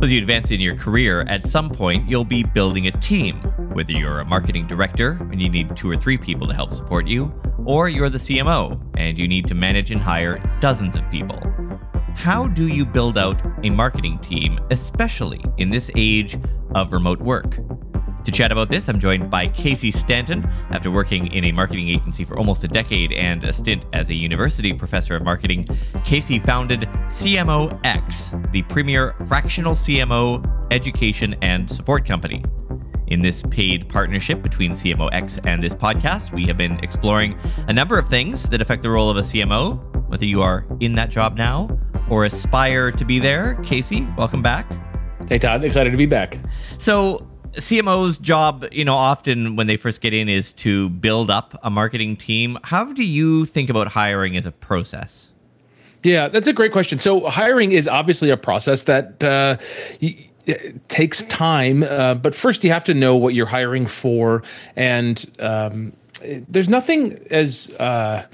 As 0.00 0.12
you 0.12 0.20
advance 0.20 0.52
in 0.52 0.60
your 0.60 0.76
career, 0.76 1.22
at 1.22 1.48
some 1.48 1.68
point 1.68 2.08
you'll 2.08 2.24
be 2.24 2.44
building 2.44 2.86
a 2.86 2.92
team. 2.92 3.40
Whether 3.72 3.92
you're 3.92 4.20
a 4.20 4.24
marketing 4.24 4.64
director 4.64 5.18
and 5.32 5.42
you 5.42 5.48
need 5.48 5.76
two 5.76 5.90
or 5.90 5.96
three 5.96 6.16
people 6.16 6.46
to 6.46 6.54
help 6.54 6.72
support 6.72 7.08
you, 7.08 7.32
or 7.66 7.88
you're 7.88 8.08
the 8.08 8.18
CMO 8.18 8.80
and 8.96 9.18
you 9.18 9.26
need 9.26 9.48
to 9.48 9.56
manage 9.56 9.90
and 9.90 10.00
hire 10.00 10.40
dozens 10.60 10.96
of 10.96 11.02
people. 11.10 11.40
How 12.14 12.46
do 12.46 12.68
you 12.68 12.84
build 12.84 13.18
out 13.18 13.42
a 13.64 13.70
marketing 13.70 14.20
team, 14.20 14.60
especially 14.70 15.44
in 15.56 15.68
this 15.68 15.90
age 15.96 16.38
of 16.76 16.92
remote 16.92 17.20
work? 17.20 17.58
To 18.28 18.32
chat 18.32 18.52
about 18.52 18.68
this, 18.68 18.90
I'm 18.90 19.00
joined 19.00 19.30
by 19.30 19.48
Casey 19.48 19.90
Stanton. 19.90 20.44
After 20.70 20.90
working 20.90 21.28
in 21.28 21.44
a 21.44 21.52
marketing 21.52 21.88
agency 21.88 22.26
for 22.26 22.36
almost 22.36 22.62
a 22.62 22.68
decade 22.68 23.10
and 23.12 23.42
a 23.42 23.54
stint 23.54 23.86
as 23.94 24.10
a 24.10 24.14
university 24.14 24.70
professor 24.74 25.16
of 25.16 25.24
marketing, 25.24 25.66
Casey 26.04 26.38
founded 26.38 26.80
CMOX, 27.06 28.52
the 28.52 28.60
premier 28.64 29.14
fractional 29.26 29.72
CMO 29.72 30.44
education 30.70 31.36
and 31.40 31.70
support 31.70 32.04
company. 32.04 32.44
In 33.06 33.20
this 33.20 33.42
paid 33.48 33.88
partnership 33.88 34.42
between 34.42 34.72
CMOX 34.72 35.40
and 35.46 35.62
this 35.62 35.74
podcast, 35.74 36.30
we 36.30 36.44
have 36.48 36.58
been 36.58 36.78
exploring 36.80 37.34
a 37.66 37.72
number 37.72 37.98
of 37.98 38.10
things 38.10 38.42
that 38.50 38.60
affect 38.60 38.82
the 38.82 38.90
role 38.90 39.08
of 39.08 39.16
a 39.16 39.22
CMO, 39.22 40.06
whether 40.10 40.26
you 40.26 40.42
are 40.42 40.66
in 40.80 40.94
that 40.96 41.08
job 41.08 41.38
now 41.38 41.66
or 42.10 42.26
aspire 42.26 42.92
to 42.92 43.06
be 43.06 43.18
there. 43.18 43.54
Casey, 43.64 44.06
welcome 44.18 44.42
back. 44.42 44.70
Hey, 45.30 45.38
Todd, 45.38 45.64
excited 45.64 45.92
to 45.92 45.96
be 45.96 46.04
back. 46.04 46.38
So, 46.76 47.26
CMO's 47.58 48.18
job, 48.18 48.64
you 48.72 48.84
know, 48.84 48.94
often 48.94 49.56
when 49.56 49.66
they 49.66 49.76
first 49.76 50.00
get 50.00 50.14
in 50.14 50.28
is 50.28 50.52
to 50.54 50.88
build 50.88 51.30
up 51.30 51.58
a 51.62 51.70
marketing 51.70 52.16
team. 52.16 52.58
How 52.64 52.92
do 52.92 53.04
you 53.04 53.44
think 53.44 53.70
about 53.70 53.88
hiring 53.88 54.36
as 54.36 54.46
a 54.46 54.52
process? 54.52 55.32
Yeah, 56.02 56.28
that's 56.28 56.46
a 56.46 56.52
great 56.52 56.72
question. 56.72 57.00
So, 57.00 57.28
hiring 57.28 57.72
is 57.72 57.88
obviously 57.88 58.30
a 58.30 58.36
process 58.36 58.84
that 58.84 59.22
uh, 59.22 59.56
takes 60.88 61.22
time, 61.24 61.82
uh, 61.82 62.14
but 62.14 62.34
first 62.34 62.62
you 62.62 62.70
have 62.70 62.84
to 62.84 62.94
know 62.94 63.16
what 63.16 63.34
you're 63.34 63.46
hiring 63.46 63.86
for, 63.86 64.42
and 64.76 65.24
um, 65.40 65.92
there's 66.48 66.68
nothing 66.68 67.18
as 67.30 67.74
uh, 67.80 68.24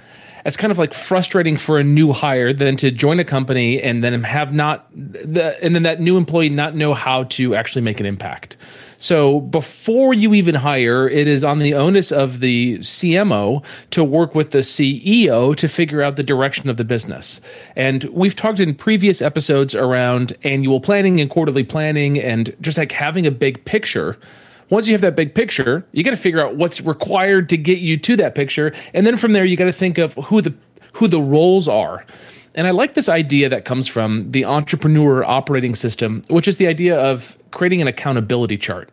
as 0.45 0.57
kind 0.57 0.71
of 0.71 0.79
like 0.79 0.93
frustrating 0.93 1.57
for 1.57 1.79
a 1.79 1.85
new 1.85 2.13
hire 2.13 2.53
than 2.53 2.77
to 2.77 2.91
join 2.91 3.19
a 3.19 3.25
company 3.25 3.81
and 3.81 4.05
then 4.05 4.23
have 4.23 4.53
not 4.53 4.87
the 4.93 5.57
and 5.63 5.75
then 5.75 5.85
that 5.85 6.01
new 6.01 6.17
employee 6.17 6.49
not 6.49 6.75
know 6.75 6.95
how 6.95 7.25
to 7.25 7.55
actually 7.55 7.83
make 7.83 8.01
an 8.01 8.07
impact. 8.07 8.57
So 8.99 9.41
before 9.41 10.15
you 10.15 10.35
even 10.35 10.55
hire, 10.55 11.09
it 11.09 11.27
is 11.27 11.45
on 11.45 11.59
the 11.59 11.75
onus 11.75 12.11
of 12.11 12.41
the 12.41 12.79
CMO 12.79 13.63
to 13.91 14.05
work 14.05 14.35
with 14.35 14.53
the 14.53 14.59
CEO 14.59 15.55
to 15.57 15.69
figure 15.69 16.01
out 16.01 16.17
the 16.17 16.23
direction 16.23 16.71
of 16.71 16.77
the 16.77 16.85
business. 16.85 17.41
And 17.77 18.05
we've 18.05 18.37
talked 18.37 18.61
in 18.61 18.75
previous 18.75 19.21
episodes 19.21 19.75
around 19.75 20.37
annual 20.43 20.81
planning 20.81 21.21
and 21.21 21.29
quarterly 21.29 21.65
planning 21.65 22.19
and 22.19 22.55
just 22.61 22.79
like 22.79 22.93
having 22.93 23.27
a 23.27 23.31
big 23.31 23.65
picture 23.65 24.17
once 24.71 24.87
you 24.87 24.93
have 24.93 25.01
that 25.03 25.17
big 25.17 25.35
picture, 25.35 25.85
you 25.93 26.03
got 26.03 26.11
to 26.11 26.17
figure 26.17 26.45
out 26.45 26.57
what's 26.57 26.81
required 26.81 27.49
to 27.51 27.57
get 27.57 27.79
you 27.79 27.97
to 27.99 28.17
that 28.17 28.35
picture, 28.35 28.73
and 28.93 29.07
then 29.07 29.17
from 29.17 29.33
there 29.33 29.45
you 29.45 29.57
got 29.57 29.65
to 29.67 29.73
think 29.73 29.99
of 29.99 30.15
who 30.15 30.41
the 30.41 30.55
who 30.95 31.09
the 31.09 31.21
roles 31.21 31.69
are. 31.69 32.05
And 32.55 32.67
I 32.67 32.71
like 32.71 32.95
this 32.95 33.09
idea 33.09 33.49
that 33.49 33.65
comes 33.65 33.89
from 33.89 34.31
the 34.31 34.45
entrepreneur 34.45 35.25
operating 35.25 35.75
system, 35.75 36.23
which 36.29 36.47
is 36.47 36.57
the 36.57 36.69
idea 36.69 36.97
of 36.97 37.37
creating 37.51 37.83
an 37.83 37.89
accountability 37.89 38.57
chart. 38.57 38.91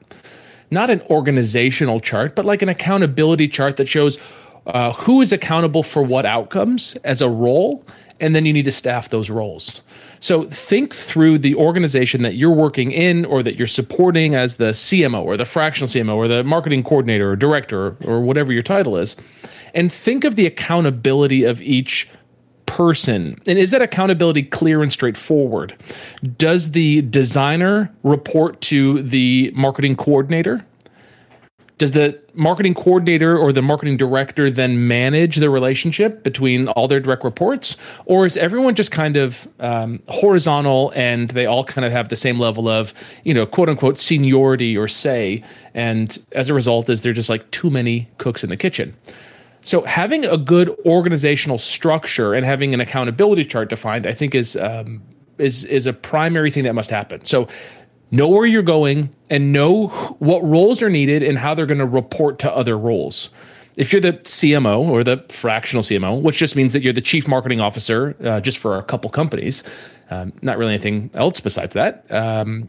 Not 0.71 0.89
an 0.89 1.01
organizational 1.09 1.99
chart, 1.99 2.35
but 2.35 2.45
like 2.45 2.61
an 2.61 2.69
accountability 2.69 3.47
chart 3.47 3.77
that 3.77 3.87
shows 3.87 4.17
uh, 4.67 4.93
who 4.93 5.21
is 5.21 5.31
accountable 5.31 5.83
for 5.83 6.03
what 6.03 6.25
outcomes 6.25 6.95
as 7.03 7.21
a 7.21 7.29
role, 7.29 7.83
and 8.19 8.35
then 8.35 8.45
you 8.45 8.53
need 8.53 8.65
to 8.65 8.71
staff 8.71 9.09
those 9.09 9.29
roles. 9.29 9.83
So 10.19 10.43
think 10.45 10.93
through 10.93 11.39
the 11.39 11.55
organization 11.55 12.21
that 12.21 12.35
you're 12.35 12.51
working 12.51 12.91
in 12.91 13.25
or 13.25 13.41
that 13.41 13.57
you're 13.57 13.67
supporting 13.67 14.35
as 14.35 14.57
the 14.57 14.71
CMO 14.71 15.23
or 15.23 15.35
the 15.35 15.45
fractional 15.45 15.89
CMO 15.89 16.15
or 16.15 16.27
the 16.27 16.43
marketing 16.43 16.83
coordinator 16.83 17.31
or 17.31 17.35
director 17.35 17.97
or 18.05 18.21
whatever 18.21 18.53
your 18.53 18.61
title 18.61 18.97
is, 18.97 19.17
and 19.73 19.91
think 19.91 20.23
of 20.23 20.35
the 20.35 20.45
accountability 20.45 21.43
of 21.43 21.61
each 21.61 22.07
person? 22.67 23.37
And 23.47 23.59
is 23.59 23.71
that 23.71 23.81
accountability 23.81 24.43
clear 24.43 24.81
and 24.81 24.93
straightforward? 24.93 25.75
Does 26.37 26.71
the 26.71 27.01
designer 27.01 27.91
report 28.03 28.61
to 28.61 29.01
the 29.03 29.51
marketing 29.55 29.97
coordinator? 29.97 30.65
Does 31.81 31.93
the 31.93 32.21
marketing 32.35 32.75
coordinator 32.75 33.35
or 33.35 33.51
the 33.51 33.63
marketing 33.63 33.97
director 33.97 34.51
then 34.51 34.87
manage 34.87 35.37
the 35.37 35.49
relationship 35.49 36.21
between 36.21 36.67
all 36.67 36.87
their 36.87 36.99
direct 36.99 37.23
reports? 37.23 37.75
Or 38.05 38.23
is 38.23 38.37
everyone 38.37 38.75
just 38.75 38.91
kind 38.91 39.17
of 39.17 39.47
um, 39.59 39.99
horizontal 40.07 40.93
and 40.95 41.31
they 41.31 41.47
all 41.47 41.63
kind 41.63 41.83
of 41.83 41.91
have 41.91 42.09
the 42.09 42.15
same 42.15 42.37
level 42.37 42.69
of, 42.69 42.93
you 43.23 43.33
know, 43.33 43.47
quote 43.47 43.67
unquote 43.67 43.99
seniority 43.99 44.77
or 44.77 44.87
say? 44.87 45.43
And 45.73 46.23
as 46.33 46.49
a 46.49 46.53
result, 46.53 46.87
is 46.87 47.01
there 47.01 47.13
just 47.13 47.31
like 47.31 47.49
too 47.49 47.71
many 47.71 48.07
cooks 48.19 48.43
in 48.43 48.51
the 48.51 48.57
kitchen? 48.57 48.95
So 49.63 49.81
having 49.81 50.23
a 50.23 50.37
good 50.37 50.69
organizational 50.85 51.57
structure 51.57 52.35
and 52.35 52.45
having 52.45 52.75
an 52.75 52.79
accountability 52.79 53.43
chart 53.43 53.71
defined, 53.71 54.05
I 54.05 54.13
think, 54.13 54.35
is 54.35 54.55
um, 54.55 55.01
is 55.39 55.65
is 55.65 55.87
a 55.87 55.93
primary 55.93 56.51
thing 56.51 56.63
that 56.65 56.75
must 56.75 56.91
happen. 56.91 57.25
So 57.25 57.47
know 58.11 58.27
where 58.27 58.45
you're 58.45 58.61
going 58.61 59.09
and 59.29 59.53
know 59.53 59.87
what 60.19 60.43
roles 60.43 60.81
are 60.81 60.89
needed 60.89 61.23
and 61.23 61.37
how 61.37 61.55
they're 61.55 61.65
going 61.65 61.79
to 61.79 61.85
report 61.85 62.39
to 62.39 62.51
other 62.53 62.77
roles. 62.77 63.29
If 63.77 63.93
you're 63.93 64.01
the 64.01 64.13
CMO 64.13 64.79
or 64.79 65.03
the 65.03 65.23
fractional 65.29 65.81
CMO, 65.81 66.21
which 66.21 66.37
just 66.37 66.57
means 66.57 66.73
that 66.73 66.83
you're 66.83 66.93
the 66.93 67.01
chief 67.01 67.27
marketing 67.27 67.61
officer 67.61 68.15
uh, 68.23 68.41
just 68.41 68.57
for 68.57 68.77
a 68.77 68.83
couple 68.83 69.09
companies, 69.09 69.63
um, 70.09 70.33
not 70.41 70.57
really 70.57 70.73
anything 70.73 71.09
else 71.13 71.39
besides 71.39 71.73
that. 71.73 72.05
Um, 72.11 72.67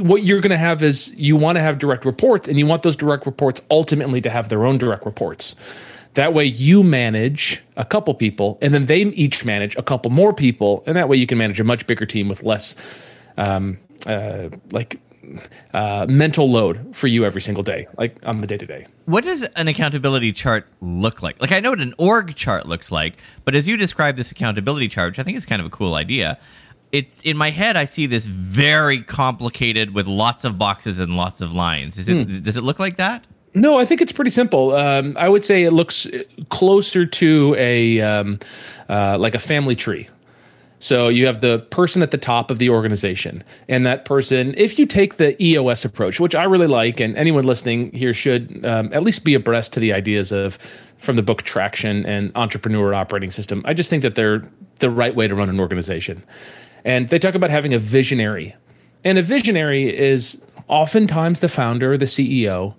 what 0.00 0.22
you're 0.22 0.40
going 0.40 0.50
to 0.50 0.58
have 0.58 0.82
is 0.82 1.14
you 1.16 1.34
want 1.34 1.56
to 1.56 1.62
have 1.62 1.78
direct 1.78 2.04
reports 2.04 2.46
and 2.46 2.58
you 2.58 2.66
want 2.66 2.82
those 2.82 2.94
direct 2.94 3.26
reports 3.26 3.60
ultimately 3.70 4.20
to 4.20 4.30
have 4.30 4.50
their 4.50 4.66
own 4.66 4.78
direct 4.78 5.04
reports. 5.04 5.56
That 6.14 6.34
way 6.34 6.44
you 6.44 6.82
manage 6.82 7.64
a 7.76 7.84
couple 7.84 8.14
people 8.14 8.58
and 8.60 8.74
then 8.74 8.86
they 8.86 9.02
each 9.02 9.44
manage 9.44 9.76
a 9.76 9.82
couple 9.82 10.10
more 10.10 10.32
people. 10.32 10.84
And 10.86 10.96
that 10.96 11.08
way 11.08 11.16
you 11.16 11.26
can 11.26 11.38
manage 11.38 11.58
a 11.58 11.64
much 11.64 11.86
bigger 11.86 12.06
team 12.06 12.28
with 12.28 12.42
less 12.42 12.76
um, 13.36 13.78
uh, 14.06 14.48
like 14.70 15.00
uh, 15.74 16.06
mental 16.08 16.50
load 16.50 16.94
for 16.96 17.06
you 17.06 17.24
every 17.24 17.40
single 17.40 17.62
day, 17.62 17.86
like 17.98 18.16
on 18.24 18.40
the 18.40 18.46
day 18.46 18.56
to 18.56 18.66
day. 18.66 18.86
What 19.06 19.24
does 19.24 19.42
an 19.56 19.68
accountability 19.68 20.32
chart 20.32 20.66
look 20.80 21.22
like? 21.22 21.40
Like 21.40 21.52
I 21.52 21.60
know 21.60 21.70
what 21.70 21.80
an 21.80 21.94
org 21.98 22.34
chart 22.34 22.66
looks 22.66 22.90
like, 22.90 23.14
but 23.44 23.54
as 23.54 23.66
you 23.66 23.76
describe 23.76 24.16
this 24.16 24.30
accountability 24.30 24.88
chart, 24.88 25.12
which 25.12 25.18
I 25.18 25.22
think 25.22 25.36
is 25.36 25.46
kind 25.46 25.60
of 25.60 25.66
a 25.66 25.70
cool 25.70 25.94
idea, 25.94 26.38
it's 26.92 27.20
in 27.22 27.36
my 27.36 27.50
head. 27.50 27.76
I 27.76 27.84
see 27.84 28.06
this 28.06 28.26
very 28.26 29.02
complicated 29.02 29.94
with 29.94 30.06
lots 30.06 30.44
of 30.44 30.58
boxes 30.58 30.98
and 30.98 31.16
lots 31.16 31.40
of 31.40 31.52
lines. 31.52 31.98
Is 31.98 32.08
it? 32.08 32.26
Hmm. 32.26 32.38
Does 32.42 32.56
it 32.56 32.64
look 32.64 32.78
like 32.78 32.96
that? 32.96 33.26
No, 33.54 33.78
I 33.78 33.84
think 33.84 34.00
it's 34.00 34.12
pretty 34.12 34.30
simple. 34.30 34.74
Um, 34.74 35.16
I 35.18 35.28
would 35.28 35.44
say 35.44 35.64
it 35.64 35.72
looks 35.72 36.06
closer 36.50 37.06
to 37.06 37.56
a 37.58 38.00
um, 38.00 38.38
uh, 38.88 39.18
like 39.18 39.34
a 39.34 39.38
family 39.38 39.74
tree. 39.74 40.08
So 40.80 41.08
you 41.08 41.26
have 41.26 41.40
the 41.40 41.58
person 41.70 42.02
at 42.02 42.12
the 42.12 42.18
top 42.18 42.50
of 42.50 42.58
the 42.58 42.70
organization, 42.70 43.42
and 43.68 43.84
that 43.84 44.04
person, 44.04 44.54
if 44.56 44.78
you 44.78 44.86
take 44.86 45.16
the 45.16 45.40
EOS 45.42 45.84
approach, 45.84 46.20
which 46.20 46.34
I 46.34 46.44
really 46.44 46.68
like, 46.68 47.00
and 47.00 47.16
anyone 47.16 47.44
listening 47.44 47.90
here 47.92 48.14
should 48.14 48.64
um, 48.64 48.90
at 48.92 49.02
least 49.02 49.24
be 49.24 49.34
abreast 49.34 49.72
to 49.72 49.80
the 49.80 49.92
ideas 49.92 50.30
of 50.30 50.56
from 50.98 51.16
the 51.16 51.22
book 51.22 51.42
Traction 51.42 52.06
and 52.06 52.30
Entrepreneur 52.34 52.94
Operating 52.94 53.30
System. 53.30 53.62
I 53.64 53.74
just 53.74 53.90
think 53.90 54.02
that 54.02 54.14
they're 54.14 54.48
the 54.78 54.90
right 54.90 55.14
way 55.14 55.26
to 55.26 55.34
run 55.34 55.48
an 55.48 55.58
organization. 55.58 56.22
And 56.84 57.08
they 57.08 57.18
talk 57.18 57.34
about 57.34 57.50
having 57.50 57.74
a 57.74 57.78
visionary, 57.78 58.54
and 59.04 59.18
a 59.18 59.22
visionary 59.22 59.96
is 59.96 60.40
oftentimes 60.68 61.40
the 61.40 61.48
founder, 61.48 61.96
the 61.96 62.04
CEO 62.04 62.74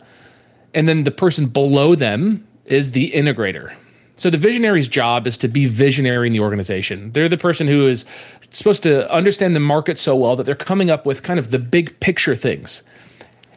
and 0.73 0.87
then 0.87 1.03
the 1.03 1.11
person 1.11 1.47
below 1.47 1.95
them 1.95 2.45
is 2.65 2.91
the 2.91 3.11
integrator. 3.11 3.73
So 4.19 4.29
the 4.29 4.37
visionary's 4.37 4.89
job 4.89 5.27
is 5.27 5.37
to 5.37 5.47
be 5.47 5.65
visionary 5.65 6.27
in 6.27 6.33
the 6.33 6.41
organization. 6.41 7.09
They're 7.13 7.29
the 7.29 7.37
person 7.37 7.67
who 7.67 7.87
is 7.87 8.03
supposed 8.51 8.83
to 8.83 9.09
understand 9.09 9.55
the 9.55 9.61
market 9.61 9.97
so 9.97 10.13
well 10.13 10.35
that 10.35 10.43
they're 10.43 10.55
coming 10.55 10.89
up 10.89 11.05
with 11.05 11.23
kind 11.23 11.39
of 11.39 11.51
the 11.51 11.57
big 11.57 11.97
picture 12.01 12.35
things. 12.35 12.83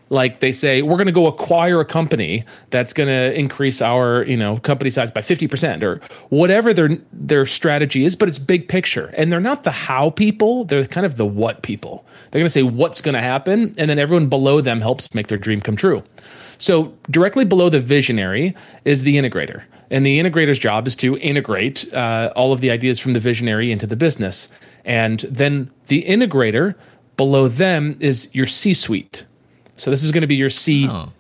Like 0.09 0.39
they 0.39 0.53
say, 0.53 0.83
we're 0.83 0.99
going 0.99 1.07
to 1.07 1.13
go 1.13 1.27
acquire 1.27 1.81
a 1.81 1.85
company 1.85 2.45
that's 2.71 2.93
going 2.93 3.09
to 3.09 3.37
increase 3.37 3.83
our, 3.83 4.23
you 4.23 4.37
know, 4.37 4.59
company 4.59 4.89
size 4.89 5.11
by 5.11 5.21
50% 5.21 5.83
or 5.83 6.01
whatever 6.29 6.73
their 6.73 6.91
their 7.13 7.45
strategy 7.45 8.05
is, 8.05 8.15
but 8.15 8.29
it's 8.29 8.39
big 8.39 8.69
picture. 8.69 9.13
And 9.17 9.33
they're 9.33 9.41
not 9.41 9.65
the 9.65 9.73
how 9.73 10.11
people, 10.11 10.65
they're 10.67 10.87
kind 10.87 11.05
of 11.05 11.17
the 11.17 11.27
what 11.27 11.63
people. 11.63 12.07
They're 12.31 12.39
going 12.39 12.47
to 12.47 12.51
say 12.51 12.63
what's 12.63 13.01
going 13.01 13.15
to 13.17 13.23
happen 13.23 13.75
and 13.79 13.91
then 13.91 13.99
everyone 13.99 14.29
below 14.29 14.61
them 14.61 14.81
helps 14.81 15.13
make 15.13 15.27
their 15.27 15.39
dream 15.39 15.61
come 15.61 15.75
true. 15.75 16.05
So 16.59 16.97
directly 17.11 17.45
below 17.45 17.69
the 17.69 17.81
visionary 17.81 18.55
is 18.85 19.03
the 19.03 19.17
integrator. 19.17 19.65
And 19.93 20.07
the 20.07 20.19
integrator's 20.19 20.59
job 20.59 20.87
is 20.87 20.97
to 20.97 21.19
integrate 21.19 21.93
uh, 21.93 22.33
all 22.35 22.53
of 22.53 22.63
the 22.63 22.71
ideas 22.71 22.99
from 22.99 23.13
the 23.13 23.21
visionary 23.21 23.71
into 23.71 23.87
the 23.87 23.95
business. 23.95 24.49
And 24.87 25.21
then 25.21 25.71
the 25.89 26.03
integrator 26.05 26.75
below 27.19 27.47
them 27.47 27.97
is 28.01 28.31
your 28.33 28.47
C 28.47 28.73
suite. 28.73 29.27
So 29.77 29.91
this 29.91 30.03
is 30.03 30.11
going 30.11 30.23
to 30.23 30.27
be 30.27 30.35
your 30.35 30.49
CFO, 30.49 31.13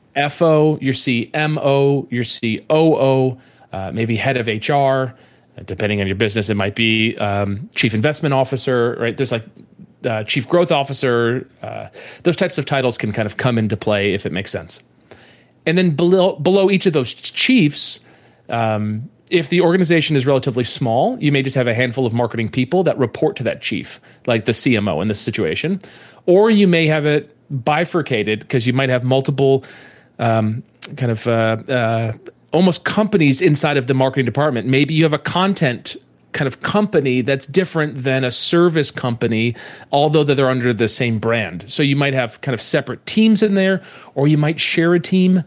oh. 0.42 0.78
your 0.80 0.94
CMO, 0.94 2.10
your 2.10 2.24
COO, 2.24 3.38
uh, 3.72 3.92
maybe 3.92 4.16
head 4.16 4.36
of 4.38 4.46
HR. 4.46 5.14
Depending 5.66 6.00
on 6.00 6.06
your 6.06 6.16
business, 6.16 6.48
it 6.48 6.54
might 6.54 6.74
be 6.74 7.14
um, 7.18 7.68
chief 7.74 7.92
investment 7.92 8.32
officer, 8.32 8.96
right? 8.98 9.14
There's 9.14 9.32
like 9.32 9.44
uh, 10.06 10.24
chief 10.24 10.48
growth 10.48 10.72
officer. 10.72 11.46
Uh, 11.60 11.88
those 12.22 12.36
types 12.36 12.56
of 12.56 12.64
titles 12.64 12.96
can 12.96 13.12
kind 13.12 13.26
of 13.26 13.36
come 13.36 13.58
into 13.58 13.76
play 13.76 14.14
if 14.14 14.24
it 14.24 14.32
makes 14.32 14.50
sense. 14.50 14.80
And 15.66 15.76
then 15.76 15.94
below 15.94 16.36
below 16.36 16.70
each 16.70 16.86
of 16.86 16.94
those 16.94 17.12
chiefs, 17.12 18.00
um, 18.52 19.08
if 19.30 19.48
the 19.48 19.62
organization 19.62 20.14
is 20.14 20.26
relatively 20.26 20.62
small, 20.62 21.18
you 21.18 21.32
may 21.32 21.42
just 21.42 21.56
have 21.56 21.66
a 21.66 21.74
handful 21.74 22.04
of 22.06 22.12
marketing 22.12 22.50
people 22.50 22.84
that 22.84 22.98
report 22.98 23.34
to 23.36 23.42
that 23.42 23.62
chief, 23.62 23.98
like 24.26 24.44
the 24.44 24.52
CMO 24.52 25.00
in 25.00 25.08
this 25.08 25.20
situation, 25.20 25.80
or 26.26 26.50
you 26.50 26.68
may 26.68 26.86
have 26.86 27.06
it 27.06 27.34
bifurcated 27.64 28.40
because 28.40 28.66
you 28.66 28.74
might 28.74 28.90
have 28.90 29.04
multiple 29.04 29.64
um, 30.18 30.62
kind 30.96 31.10
of 31.10 31.26
uh, 31.26 31.56
uh, 31.68 32.12
almost 32.52 32.84
companies 32.84 33.40
inside 33.40 33.78
of 33.78 33.86
the 33.86 33.94
marketing 33.94 34.26
department. 34.26 34.68
Maybe 34.68 34.92
you 34.92 35.02
have 35.02 35.14
a 35.14 35.18
content 35.18 35.96
kind 36.32 36.46
of 36.46 36.60
company 36.60 37.20
that's 37.22 37.46
different 37.46 38.02
than 38.04 38.24
a 38.24 38.30
service 38.30 38.90
company, 38.90 39.54
although 39.92 40.24
that 40.24 40.34
they're 40.34 40.50
under 40.50 40.72
the 40.72 40.88
same 40.88 41.18
brand. 41.18 41.64
So 41.70 41.82
you 41.82 41.96
might 41.96 42.14
have 42.14 42.40
kind 42.42 42.54
of 42.54 42.60
separate 42.60 43.04
teams 43.06 43.42
in 43.42 43.54
there, 43.54 43.82
or 44.14 44.28
you 44.28 44.36
might 44.36 44.60
share 44.60 44.94
a 44.94 45.00
team. 45.00 45.42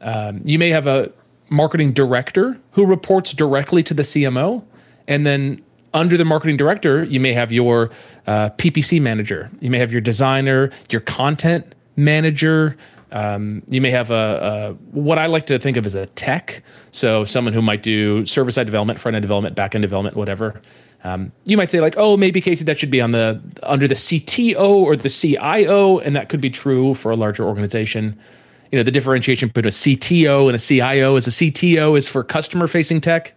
Um, 0.00 0.40
you 0.44 0.58
may 0.58 0.70
have 0.70 0.86
a 0.86 1.10
marketing 1.48 1.92
director 1.92 2.58
who 2.72 2.84
reports 2.84 3.32
directly 3.32 3.82
to 3.84 3.94
the 3.94 4.02
CMO, 4.02 4.64
and 5.08 5.26
then 5.26 5.62
under 5.94 6.16
the 6.16 6.24
marketing 6.24 6.56
director, 6.56 7.04
you 7.04 7.20
may 7.20 7.32
have 7.32 7.52
your 7.52 7.90
uh, 8.26 8.50
PPC 8.50 9.00
manager, 9.00 9.50
you 9.60 9.70
may 9.70 9.78
have 9.78 9.92
your 9.92 10.00
designer, 10.00 10.70
your 10.90 11.00
content 11.00 11.74
manager. 11.96 12.76
Um, 13.12 13.62
you 13.68 13.80
may 13.80 13.90
have 13.92 14.10
a, 14.10 14.14
a, 14.14 14.72
what 14.90 15.18
I 15.18 15.26
like 15.26 15.46
to 15.46 15.58
think 15.58 15.76
of 15.76 15.86
as 15.86 15.94
a 15.94 16.06
tech, 16.06 16.62
so 16.90 17.24
someone 17.24 17.54
who 17.54 17.62
might 17.62 17.82
do 17.82 18.26
server 18.26 18.50
side 18.50 18.66
development, 18.66 18.98
front 18.98 19.14
end 19.14 19.22
development, 19.22 19.54
back 19.54 19.74
end 19.74 19.82
development, 19.82 20.16
whatever. 20.16 20.60
Um, 21.04 21.30
you 21.44 21.56
might 21.56 21.70
say 21.70 21.80
like, 21.80 21.94
oh, 21.96 22.16
maybe 22.16 22.40
Casey, 22.40 22.64
that 22.64 22.80
should 22.80 22.90
be 22.90 23.00
on 23.00 23.12
the 23.12 23.40
under 23.62 23.86
the 23.86 23.94
CTO 23.94 24.58
or 24.58 24.96
the 24.96 25.08
CIO, 25.08 25.98
and 25.98 26.16
that 26.16 26.28
could 26.28 26.40
be 26.40 26.50
true 26.50 26.94
for 26.94 27.12
a 27.12 27.16
larger 27.16 27.44
organization. 27.44 28.18
You 28.72 28.78
know, 28.78 28.82
the 28.82 28.90
differentiation 28.90 29.48
between 29.48 29.66
a 29.66 29.68
CTO 29.68 30.46
and 30.46 30.56
a 30.56 30.58
CIO 30.58 31.16
is 31.16 31.26
a 31.26 31.30
CTO 31.30 31.96
is 31.96 32.08
for 32.08 32.24
customer 32.24 32.66
facing 32.66 33.00
tech, 33.00 33.32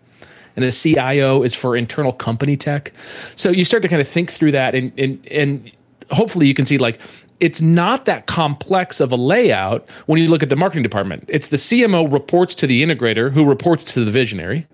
and 0.56 0.66
a 0.66 0.72
CIO 0.72 1.44
is 1.44 1.54
for 1.54 1.76
internal 1.76 2.12
company 2.12 2.58
tech. 2.58 2.94
So 3.36 3.50
you 3.50 3.64
start 3.64 3.84
to 3.84 3.90
kind 3.90 4.02
of 4.02 4.08
think 4.08 4.32
through 4.32 4.52
that, 4.54 4.76
and 4.76 4.92
and 4.98 5.26
and 5.28 5.72
hopefully 6.12 6.48
you 6.48 6.54
can 6.54 6.66
see 6.66 6.78
like 6.78 7.00
it's 7.40 7.62
not 7.62 8.06
that 8.06 8.26
complex 8.26 9.00
of 9.00 9.12
a 9.12 9.16
layout 9.16 9.88
when 10.08 10.22
you 10.22 10.28
look 10.28 10.44
at 10.44 10.50
the 10.50 10.56
marketing 10.56 10.84
department. 10.84 11.24
It's 11.28 11.48
the 11.48 11.58
CMO 11.58 12.12
reports 12.12 12.54
to 12.56 12.68
the 12.68 12.84
integrator, 12.84 13.32
who 13.32 13.46
reports 13.46 13.86
to 13.94 14.04
the 14.04 14.12
visionary, 14.12 14.68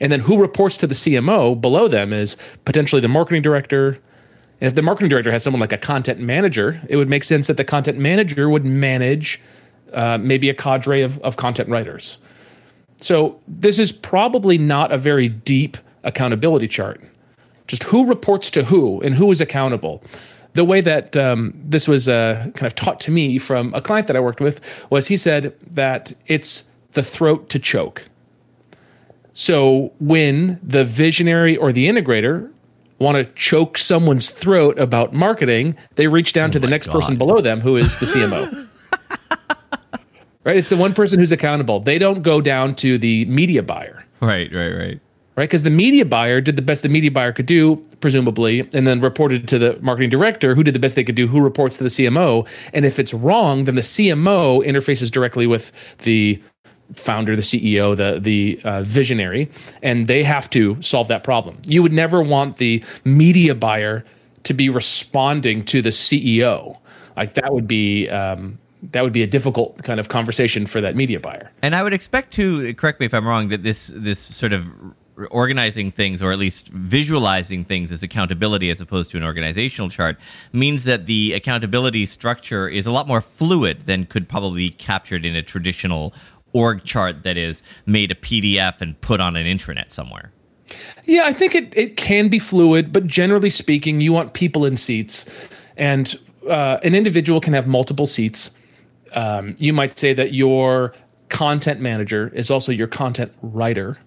and 0.00 0.12
then 0.12 0.20
who 0.20 0.40
reports 0.40 0.76
to 0.78 0.86
the 0.86 0.94
CMO 0.94 1.60
below 1.60 1.88
them 1.88 2.12
is 2.12 2.36
potentially 2.64 3.00
the 3.00 3.08
marketing 3.08 3.42
director. 3.42 3.98
And 4.60 4.68
if 4.68 4.74
the 4.74 4.82
marketing 4.82 5.08
director 5.08 5.32
has 5.32 5.42
someone 5.42 5.60
like 5.60 5.72
a 5.72 5.78
content 5.78 6.20
manager, 6.20 6.80
it 6.88 6.96
would 6.96 7.08
make 7.08 7.24
sense 7.24 7.48
that 7.48 7.56
the 7.56 7.64
content 7.64 7.98
manager 7.98 8.48
would 8.48 8.64
manage 8.64 9.40
uh, 9.92 10.18
maybe 10.18 10.48
a 10.48 10.54
cadre 10.54 11.02
of, 11.02 11.18
of 11.20 11.36
content 11.36 11.68
writers. 11.68 12.18
So 12.98 13.40
this 13.46 13.78
is 13.78 13.92
probably 13.92 14.58
not 14.58 14.92
a 14.92 14.98
very 14.98 15.28
deep 15.28 15.76
accountability 16.04 16.68
chart. 16.68 17.00
Just 17.66 17.82
who 17.84 18.06
reports 18.06 18.50
to 18.52 18.64
who 18.64 19.00
and 19.02 19.14
who 19.14 19.30
is 19.32 19.40
accountable 19.40 20.02
the 20.56 20.64
way 20.64 20.80
that 20.80 21.14
um, 21.14 21.54
this 21.62 21.86
was 21.86 22.08
uh, 22.08 22.50
kind 22.54 22.66
of 22.66 22.74
taught 22.74 22.98
to 23.00 23.10
me 23.10 23.38
from 23.38 23.72
a 23.74 23.80
client 23.80 24.08
that 24.08 24.16
I 24.16 24.20
worked 24.20 24.40
with 24.40 24.60
was 24.90 25.06
he 25.06 25.16
said 25.16 25.54
that 25.70 26.12
it's 26.26 26.64
the 26.92 27.02
throat 27.02 27.48
to 27.50 27.58
choke. 27.58 28.08
So 29.34 29.92
when 30.00 30.58
the 30.62 30.84
visionary 30.84 31.56
or 31.56 31.72
the 31.72 31.86
integrator 31.86 32.50
want 32.98 33.18
to 33.18 33.24
choke 33.34 33.76
someone's 33.76 34.30
throat 34.30 34.78
about 34.78 35.12
marketing, 35.12 35.76
they 35.96 36.06
reach 36.06 36.32
down 36.32 36.50
oh 36.50 36.52
to 36.54 36.58
the 36.58 36.66
next 36.66 36.86
God. 36.86 36.94
person 36.94 37.16
below 37.16 37.42
them 37.42 37.60
who 37.60 37.76
is 37.76 37.98
the 37.98 38.06
CMO. 38.06 38.68
right? 40.46 40.56
It's 40.56 40.70
the 40.70 40.76
one 40.76 40.94
person 40.94 41.18
who's 41.18 41.32
accountable. 41.32 41.80
They 41.80 41.98
don't 41.98 42.22
go 42.22 42.40
down 42.40 42.74
to 42.76 42.96
the 42.96 43.26
media 43.26 43.62
buyer. 43.62 44.04
Right, 44.20 44.50
right, 44.54 44.70
right 44.70 45.00
right? 45.36 45.44
Because 45.44 45.62
the 45.62 45.70
media 45.70 46.04
buyer 46.04 46.40
did 46.40 46.56
the 46.56 46.62
best 46.62 46.82
the 46.82 46.88
media 46.88 47.10
buyer 47.10 47.32
could 47.32 47.46
do, 47.46 47.76
presumably, 48.00 48.60
and 48.72 48.86
then 48.86 49.00
reported 49.00 49.46
to 49.48 49.58
the 49.58 49.78
marketing 49.80 50.10
director, 50.10 50.54
who 50.54 50.64
did 50.64 50.74
the 50.74 50.78
best 50.78 50.96
they 50.96 51.04
could 51.04 51.14
do, 51.14 51.26
who 51.26 51.40
reports 51.40 51.76
to 51.78 51.84
the 51.84 51.90
CMO. 51.90 52.48
And 52.72 52.84
if 52.84 52.98
it's 52.98 53.14
wrong, 53.14 53.64
then 53.64 53.74
the 53.74 53.82
CMO 53.82 54.66
interfaces 54.66 55.10
directly 55.10 55.46
with 55.46 55.72
the 55.98 56.42
founder, 56.94 57.36
the 57.36 57.42
CEO, 57.42 57.96
the 57.96 58.18
the 58.20 58.60
uh, 58.64 58.82
visionary, 58.82 59.50
and 59.82 60.08
they 60.08 60.22
have 60.22 60.48
to 60.50 60.80
solve 60.80 61.08
that 61.08 61.22
problem. 61.22 61.58
You 61.64 61.82
would 61.82 61.92
never 61.92 62.22
want 62.22 62.56
the 62.56 62.82
media 63.04 63.54
buyer 63.54 64.04
to 64.44 64.54
be 64.54 64.68
responding 64.68 65.64
to 65.66 65.82
the 65.82 65.90
CEO. 65.90 66.78
Like 67.16 67.34
that 67.34 67.52
would 67.52 67.68
be. 67.68 68.08
Um, 68.08 68.58
that 68.92 69.02
would 69.02 69.12
be 69.12 69.22
a 69.22 69.26
difficult 69.26 69.82
kind 69.82 70.00
of 70.00 70.08
conversation 70.08 70.66
for 70.66 70.80
that 70.80 70.96
media 70.96 71.20
buyer. 71.20 71.50
And 71.62 71.74
I 71.74 71.82
would 71.82 71.92
expect 71.92 72.32
to 72.34 72.74
correct 72.74 73.00
me 73.00 73.06
if 73.06 73.14
I'm 73.14 73.26
wrong 73.26 73.48
that 73.48 73.62
this 73.62 73.92
this 73.94 74.18
sort 74.18 74.52
of 74.52 74.66
organizing 75.30 75.90
things 75.90 76.22
or 76.22 76.30
at 76.30 76.38
least 76.38 76.68
visualizing 76.68 77.64
things 77.64 77.90
as 77.90 78.02
accountability 78.02 78.70
as 78.70 78.80
opposed 78.80 79.10
to 79.10 79.16
an 79.16 79.24
organizational 79.24 79.88
chart 79.88 80.18
means 80.52 80.84
that 80.84 81.06
the 81.06 81.32
accountability 81.32 82.04
structure 82.04 82.68
is 82.68 82.86
a 82.86 82.92
lot 82.92 83.08
more 83.08 83.22
fluid 83.22 83.86
than 83.86 84.04
could 84.04 84.28
probably 84.28 84.68
be 84.68 84.70
captured 84.70 85.24
in 85.24 85.34
a 85.34 85.42
traditional 85.42 86.12
org 86.52 86.84
chart 86.84 87.22
that 87.22 87.36
is 87.36 87.62
made 87.86 88.10
a 88.10 88.14
PDF 88.14 88.80
and 88.80 89.00
put 89.00 89.20
on 89.20 89.36
an 89.36 89.46
intranet 89.46 89.90
somewhere. 89.90 90.32
Yeah, 91.04 91.22
I 91.24 91.32
think 91.32 91.54
it, 91.54 91.72
it 91.76 91.96
can 91.96 92.28
be 92.28 92.38
fluid, 92.38 92.92
but 92.92 93.06
generally 93.06 93.50
speaking, 93.50 94.00
you 94.00 94.12
want 94.12 94.32
people 94.32 94.64
in 94.64 94.76
seats. 94.76 95.24
And 95.76 96.18
uh, 96.48 96.78
an 96.82 96.94
individual 96.94 97.40
can 97.40 97.52
have 97.52 97.66
multiple 97.66 98.06
seats. 98.06 98.50
Um, 99.16 99.56
you 99.58 99.72
might 99.72 99.98
say 99.98 100.12
that 100.12 100.32
your 100.32 100.94
content 101.28 101.80
manager 101.80 102.30
is 102.34 102.50
also 102.50 102.70
your 102.70 102.86
content 102.86 103.32
writer 103.42 103.98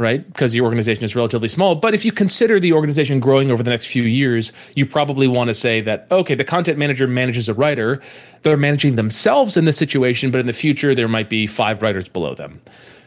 right? 0.00 0.26
Because 0.28 0.54
your 0.54 0.64
organization 0.64 1.04
is 1.04 1.14
relatively 1.14 1.46
small. 1.46 1.74
But 1.74 1.92
if 1.92 2.06
you 2.06 2.10
consider 2.10 2.58
the 2.58 2.72
organization 2.72 3.20
growing 3.20 3.50
over 3.50 3.62
the 3.62 3.68
next 3.68 3.86
few 3.86 4.04
years, 4.04 4.50
you 4.74 4.86
probably 4.86 5.28
want 5.28 5.48
to 5.48 5.54
say 5.54 5.82
that, 5.82 6.06
okay, 6.10 6.34
the 6.34 6.42
content 6.42 6.78
manager 6.78 7.06
manages 7.06 7.50
a 7.50 7.54
writer. 7.54 8.00
They're 8.40 8.56
managing 8.56 8.96
themselves 8.96 9.58
in 9.58 9.66
this 9.66 9.76
situation, 9.76 10.30
but 10.30 10.40
in 10.40 10.46
the 10.46 10.54
future, 10.54 10.94
there 10.94 11.06
might 11.06 11.28
be 11.28 11.46
five 11.46 11.82
writers 11.82 12.08
below 12.08 12.34
them. 12.34 12.62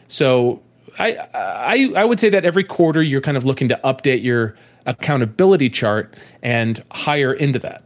So 0.06 0.62
I, 1.00 1.16
I, 1.34 1.92
I 1.96 2.04
would 2.04 2.20
say 2.20 2.28
that 2.28 2.44
every 2.44 2.62
quarter, 2.62 3.02
you're 3.02 3.20
kind 3.20 3.36
of 3.36 3.44
looking 3.44 3.68
to 3.70 3.80
update 3.82 4.22
your 4.22 4.54
accountability 4.86 5.70
chart 5.70 6.14
and 6.44 6.80
hire 6.92 7.32
into 7.32 7.58
that. 7.58 7.82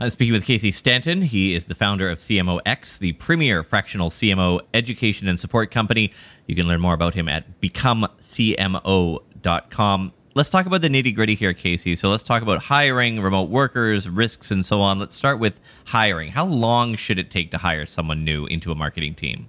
I'm 0.00 0.10
speaking 0.10 0.32
with 0.32 0.44
Casey 0.44 0.70
Stanton. 0.70 1.22
He 1.22 1.54
is 1.54 1.66
the 1.66 1.74
founder 1.74 2.08
of 2.08 2.18
CMOX, 2.18 2.98
the 2.98 3.12
premier 3.12 3.62
fractional 3.62 4.10
CMO 4.10 4.60
education 4.74 5.28
and 5.28 5.38
support 5.38 5.70
company. 5.70 6.12
You 6.46 6.54
can 6.54 6.66
learn 6.66 6.80
more 6.80 6.94
about 6.94 7.14
him 7.14 7.28
at 7.28 7.60
becomecmo.com. 7.60 10.12
Let's 10.34 10.50
talk 10.50 10.66
about 10.66 10.82
the 10.82 10.88
nitty 10.88 11.14
gritty 11.14 11.34
here, 11.34 11.52
Casey. 11.52 11.96
So 11.96 12.10
let's 12.10 12.22
talk 12.22 12.42
about 12.42 12.58
hiring, 12.58 13.20
remote 13.20 13.50
workers, 13.50 14.08
risks, 14.08 14.50
and 14.50 14.64
so 14.64 14.80
on. 14.80 14.98
Let's 14.98 15.16
start 15.16 15.40
with 15.40 15.60
hiring. 15.86 16.30
How 16.30 16.46
long 16.46 16.94
should 16.94 17.18
it 17.18 17.30
take 17.30 17.50
to 17.50 17.58
hire 17.58 17.86
someone 17.86 18.24
new 18.24 18.46
into 18.46 18.70
a 18.70 18.74
marketing 18.74 19.14
team? 19.14 19.48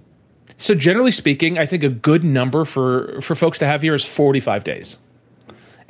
So 0.56 0.74
generally 0.74 1.12
speaking, 1.12 1.58
I 1.58 1.66
think 1.66 1.84
a 1.84 1.88
good 1.88 2.24
number 2.24 2.64
for 2.64 3.20
for 3.20 3.34
folks 3.34 3.58
to 3.60 3.66
have 3.66 3.82
here 3.82 3.94
is 3.94 4.04
45 4.04 4.64
days. 4.64 4.98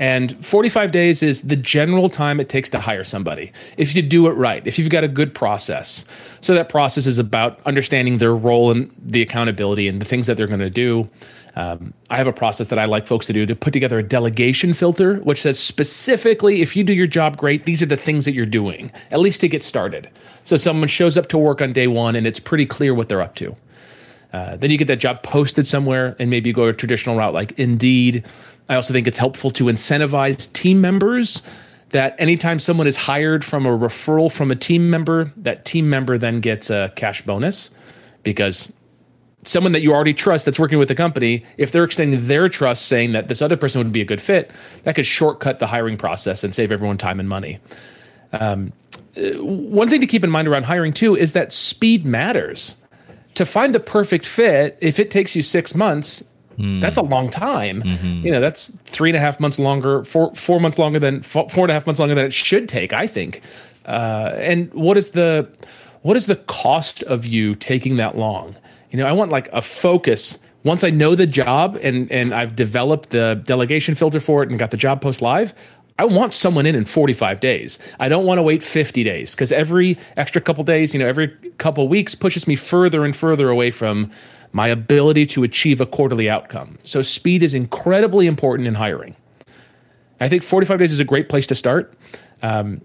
And 0.00 0.44
45 0.44 0.92
days 0.92 1.22
is 1.22 1.42
the 1.42 1.56
general 1.56 2.08
time 2.08 2.40
it 2.40 2.48
takes 2.48 2.70
to 2.70 2.80
hire 2.80 3.04
somebody. 3.04 3.52
If 3.76 3.94
you 3.94 4.00
do 4.00 4.26
it 4.28 4.32
right, 4.32 4.66
if 4.66 4.78
you've 4.78 4.88
got 4.88 5.04
a 5.04 5.08
good 5.08 5.34
process. 5.34 6.06
So 6.40 6.54
that 6.54 6.70
process 6.70 7.06
is 7.06 7.18
about 7.18 7.60
understanding 7.66 8.16
their 8.16 8.34
role 8.34 8.70
and 8.70 8.90
the 8.98 9.20
accountability 9.20 9.86
and 9.88 10.00
the 10.00 10.06
things 10.06 10.26
that 10.26 10.38
they're 10.38 10.46
going 10.46 10.60
to 10.60 10.70
do. 10.70 11.06
Um, 11.54 11.92
I 12.08 12.16
have 12.16 12.26
a 12.26 12.32
process 12.32 12.68
that 12.68 12.78
I 12.78 12.86
like 12.86 13.06
folks 13.06 13.26
to 13.26 13.34
do 13.34 13.44
to 13.44 13.54
put 13.54 13.74
together 13.74 13.98
a 13.98 14.02
delegation 14.02 14.72
filter, 14.72 15.16
which 15.16 15.42
says 15.42 15.58
specifically 15.58 16.62
if 16.62 16.74
you 16.74 16.82
do 16.82 16.94
your 16.94 17.06
job 17.06 17.36
great, 17.36 17.64
these 17.64 17.82
are 17.82 17.86
the 17.86 17.96
things 17.98 18.24
that 18.24 18.32
you're 18.32 18.46
doing, 18.46 18.90
at 19.10 19.20
least 19.20 19.42
to 19.42 19.48
get 19.48 19.62
started. 19.62 20.08
So 20.44 20.56
someone 20.56 20.88
shows 20.88 21.18
up 21.18 21.26
to 21.28 21.36
work 21.36 21.60
on 21.60 21.74
day 21.74 21.88
one 21.88 22.16
and 22.16 22.26
it's 22.26 22.40
pretty 22.40 22.64
clear 22.64 22.94
what 22.94 23.10
they're 23.10 23.20
up 23.20 23.34
to. 23.34 23.54
Uh, 24.32 24.56
then 24.56 24.70
you 24.70 24.78
get 24.78 24.88
that 24.88 25.00
job 25.00 25.22
posted 25.22 25.66
somewhere, 25.66 26.14
and 26.18 26.30
maybe 26.30 26.50
you 26.50 26.54
go 26.54 26.66
a 26.66 26.72
traditional 26.72 27.16
route 27.16 27.34
like 27.34 27.58
Indeed 27.58 28.24
I 28.70 28.76
also 28.76 28.94
think 28.94 29.08
it's 29.08 29.18
helpful 29.18 29.50
to 29.50 29.64
incentivize 29.64 30.50
team 30.52 30.80
members 30.80 31.42
that 31.90 32.14
anytime 32.18 32.60
someone 32.60 32.86
is 32.86 32.96
hired 32.96 33.44
from 33.44 33.66
a 33.66 33.70
referral 33.70 34.30
from 34.30 34.52
a 34.52 34.54
team 34.54 34.88
member, 34.88 35.32
that 35.36 35.64
team 35.64 35.90
member 35.90 36.16
then 36.16 36.38
gets 36.38 36.70
a 36.70 36.92
cash 36.94 37.20
bonus 37.22 37.70
because 38.22 38.70
someone 39.44 39.72
that 39.72 39.82
you 39.82 39.92
already 39.92 40.14
trust 40.14 40.44
that's 40.44 40.58
working 40.58 40.78
with 40.78 40.86
the 40.86 40.94
company, 40.94 41.44
if 41.56 41.72
they're 41.72 41.82
extending 41.82 42.24
their 42.28 42.48
trust 42.48 42.86
saying 42.86 43.10
that 43.10 43.26
this 43.26 43.42
other 43.42 43.56
person 43.56 43.80
would 43.80 43.92
be 43.92 44.02
a 44.02 44.04
good 44.04 44.22
fit, 44.22 44.52
that 44.84 44.94
could 44.94 45.06
shortcut 45.06 45.58
the 45.58 45.66
hiring 45.66 45.96
process 45.96 46.44
and 46.44 46.54
save 46.54 46.70
everyone 46.70 46.96
time 46.96 47.18
and 47.18 47.28
money. 47.28 47.58
Um, 48.32 48.72
one 49.16 49.88
thing 49.88 50.00
to 50.00 50.06
keep 50.06 50.22
in 50.22 50.30
mind 50.30 50.46
around 50.46 50.62
hiring 50.62 50.92
too 50.92 51.16
is 51.16 51.32
that 51.32 51.52
speed 51.52 52.06
matters. 52.06 52.76
To 53.34 53.44
find 53.44 53.74
the 53.74 53.80
perfect 53.80 54.26
fit, 54.26 54.78
if 54.80 55.00
it 55.00 55.10
takes 55.10 55.34
you 55.34 55.42
six 55.42 55.74
months, 55.74 56.22
Mm. 56.60 56.80
That's 56.80 56.98
a 56.98 57.02
long 57.02 57.30
time. 57.30 57.82
Mm-hmm. 57.82 58.26
You 58.26 58.32
know, 58.32 58.40
that's 58.40 58.76
three 58.84 59.10
and 59.10 59.16
a 59.16 59.20
half 59.20 59.40
months 59.40 59.58
longer, 59.58 60.04
four 60.04 60.34
four 60.34 60.60
months 60.60 60.78
longer 60.78 60.98
than 60.98 61.22
four, 61.22 61.48
four 61.48 61.64
and 61.64 61.70
a 61.70 61.74
half 61.74 61.86
months 61.86 61.98
longer 61.98 62.14
than 62.14 62.26
it 62.26 62.34
should 62.34 62.68
take. 62.68 62.92
I 62.92 63.06
think. 63.06 63.42
Uh, 63.86 64.32
and 64.36 64.72
what 64.74 64.96
is 64.96 65.10
the 65.10 65.48
what 66.02 66.16
is 66.16 66.26
the 66.26 66.36
cost 66.36 67.02
of 67.04 67.26
you 67.26 67.54
taking 67.54 67.96
that 67.96 68.16
long? 68.16 68.56
You 68.90 68.98
know, 68.98 69.06
I 69.06 69.12
want 69.12 69.30
like 69.30 69.48
a 69.52 69.62
focus. 69.62 70.38
Once 70.62 70.84
I 70.84 70.90
know 70.90 71.14
the 71.14 71.26
job 71.26 71.78
and 71.82 72.10
and 72.12 72.34
I've 72.34 72.54
developed 72.54 73.10
the 73.10 73.40
delegation 73.44 73.94
filter 73.94 74.20
for 74.20 74.42
it 74.42 74.50
and 74.50 74.58
got 74.58 74.70
the 74.70 74.76
job 74.76 75.00
post 75.00 75.22
live, 75.22 75.54
I 76.00 76.04
want 76.04 76.32
someone 76.32 76.64
in 76.64 76.74
in 76.74 76.86
45 76.86 77.40
days. 77.40 77.78
I 77.98 78.08
don't 78.08 78.24
want 78.24 78.38
to 78.38 78.42
wait 78.42 78.62
50 78.62 79.04
days 79.04 79.32
because 79.32 79.52
every 79.52 79.98
extra 80.16 80.40
couple 80.40 80.64
days, 80.64 80.94
you 80.94 80.98
know, 80.98 81.06
every 81.06 81.28
couple 81.58 81.86
weeks 81.88 82.14
pushes 82.14 82.46
me 82.46 82.56
further 82.56 83.04
and 83.04 83.14
further 83.14 83.50
away 83.50 83.70
from 83.70 84.10
my 84.52 84.68
ability 84.68 85.26
to 85.26 85.42
achieve 85.42 85.78
a 85.78 85.84
quarterly 85.84 86.30
outcome. 86.30 86.78
So 86.84 87.02
speed 87.02 87.42
is 87.42 87.52
incredibly 87.52 88.26
important 88.26 88.66
in 88.66 88.76
hiring. 88.76 89.14
I 90.20 90.30
think 90.30 90.42
45 90.42 90.78
days 90.78 90.90
is 90.90 91.00
a 91.00 91.04
great 91.04 91.28
place 91.28 91.46
to 91.48 91.54
start. 91.54 91.92
Um, 92.42 92.80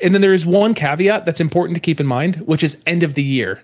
and 0.00 0.14
then 0.14 0.20
there 0.20 0.32
is 0.32 0.46
one 0.46 0.72
caveat 0.74 1.26
that's 1.26 1.40
important 1.40 1.74
to 1.74 1.80
keep 1.80 1.98
in 1.98 2.06
mind, 2.06 2.36
which 2.46 2.62
is 2.62 2.80
end 2.86 3.02
of 3.02 3.14
the 3.14 3.24
year. 3.24 3.60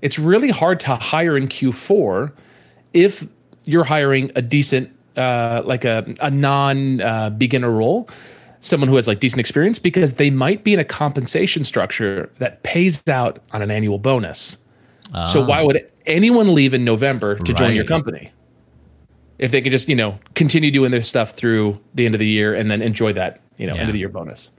It's 0.00 0.18
really 0.18 0.48
hard 0.48 0.80
to 0.80 0.94
hire 0.94 1.36
in 1.36 1.48
Q4 1.48 2.32
if 2.94 3.26
you're 3.66 3.84
hiring 3.84 4.30
a 4.34 4.40
decent, 4.40 4.90
uh, 5.18 5.60
like 5.66 5.84
a, 5.84 6.14
a 6.22 6.30
non 6.30 7.02
uh, 7.02 7.28
beginner 7.28 7.70
role, 7.70 8.08
someone 8.60 8.88
who 8.88 8.96
has 8.96 9.06
like 9.06 9.20
decent 9.20 9.40
experience, 9.40 9.78
because 9.78 10.14
they 10.14 10.30
might 10.30 10.64
be 10.64 10.74
in 10.74 10.80
a 10.80 10.84
compensation 10.84 11.64
structure 11.64 12.32
that 12.38 12.62
pays 12.62 13.06
out 13.08 13.42
on 13.52 13.62
an 13.62 13.70
annual 13.70 13.98
bonus. 13.98 14.58
So 15.32 15.42
ah. 15.42 15.46
why 15.46 15.62
would 15.62 15.90
anyone 16.06 16.54
leave 16.54 16.74
in 16.74 16.84
November 16.84 17.36
to 17.36 17.52
right. 17.52 17.58
join 17.58 17.74
your 17.74 17.84
company? 17.84 18.30
If 19.38 19.52
they 19.52 19.62
could 19.62 19.72
just, 19.72 19.88
you 19.88 19.94
know, 19.94 20.18
continue 20.34 20.70
doing 20.70 20.90
their 20.90 21.02
stuff 21.02 21.30
through 21.30 21.78
the 21.94 22.04
end 22.04 22.14
of 22.14 22.18
the 22.18 22.26
year 22.26 22.54
and 22.54 22.70
then 22.70 22.82
enjoy 22.82 23.12
that, 23.14 23.40
you 23.56 23.66
know, 23.66 23.74
yeah. 23.74 23.80
end 23.80 23.88
of 23.88 23.92
the 23.92 24.00
year 24.00 24.08
bonus. 24.08 24.50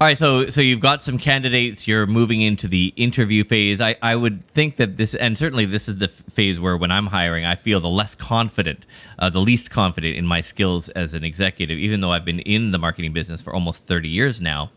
All 0.00 0.06
right, 0.06 0.16
so 0.16 0.50
so 0.50 0.60
you've 0.60 0.80
got 0.80 1.02
some 1.02 1.18
candidates. 1.18 1.88
You're 1.88 2.06
moving 2.06 2.40
into 2.40 2.68
the 2.68 2.92
interview 2.96 3.44
phase. 3.44 3.80
I, 3.80 3.96
I 4.00 4.14
would 4.14 4.46
think 4.46 4.76
that 4.76 4.96
this, 4.96 5.14
and 5.14 5.36
certainly 5.36 5.66
this 5.66 5.88
is 5.88 5.98
the 5.98 6.08
phase 6.08 6.60
where 6.60 6.76
when 6.76 6.90
I'm 6.90 7.06
hiring, 7.06 7.44
I 7.44 7.56
feel 7.56 7.80
the 7.80 7.88
less 7.88 8.14
confident, 8.14 8.86
uh, 9.18 9.30
the 9.30 9.40
least 9.40 9.70
confident 9.70 10.16
in 10.16 10.26
my 10.26 10.40
skills 10.40 10.88
as 10.90 11.14
an 11.14 11.24
executive. 11.24 11.78
Even 11.78 12.00
though 12.00 12.12
I've 12.12 12.24
been 12.24 12.40
in 12.40 12.70
the 12.70 12.78
marketing 12.78 13.12
business 13.12 13.42
for 13.42 13.52
almost 13.52 13.84
30 13.84 14.08
years 14.08 14.40
now, 14.40 14.70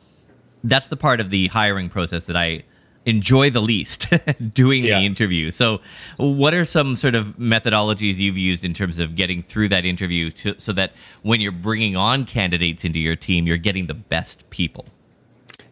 that's 0.64 0.88
the 0.88 0.98
part 0.98 1.20
of 1.20 1.30
the 1.30 1.48
hiring 1.48 1.90
process 1.90 2.26
that 2.26 2.36
I 2.36 2.64
enjoy 3.05 3.50
the 3.50 3.62
least 3.62 4.08
doing 4.53 4.86
yeah. 4.86 5.00
the 5.00 5.05
interview. 5.05 5.51
So, 5.51 5.81
what 6.17 6.53
are 6.53 6.65
some 6.65 6.96
sort 6.96 7.15
of 7.15 7.38
methodologies 7.38 8.17
you've 8.17 8.38
used 8.38 8.63
in 8.63 8.74
terms 8.74 9.00
of 9.00 9.15
getting 9.15 9.41
through 9.41 9.70
that 9.70 9.86
interview 9.86 10.31
to, 10.31 10.60
so 10.60 10.72
that 10.74 10.93
when 11.22 11.41
you're 11.41 11.51
bringing 11.51 11.96
on 11.96 12.25
candidates 12.25 12.84
into 12.84 13.00
your 13.00 13.15
team, 13.15 13.48
you're 13.48 13.58
getting 13.58 13.88
the 13.88 13.93
best 13.93 14.50
people? 14.50 14.86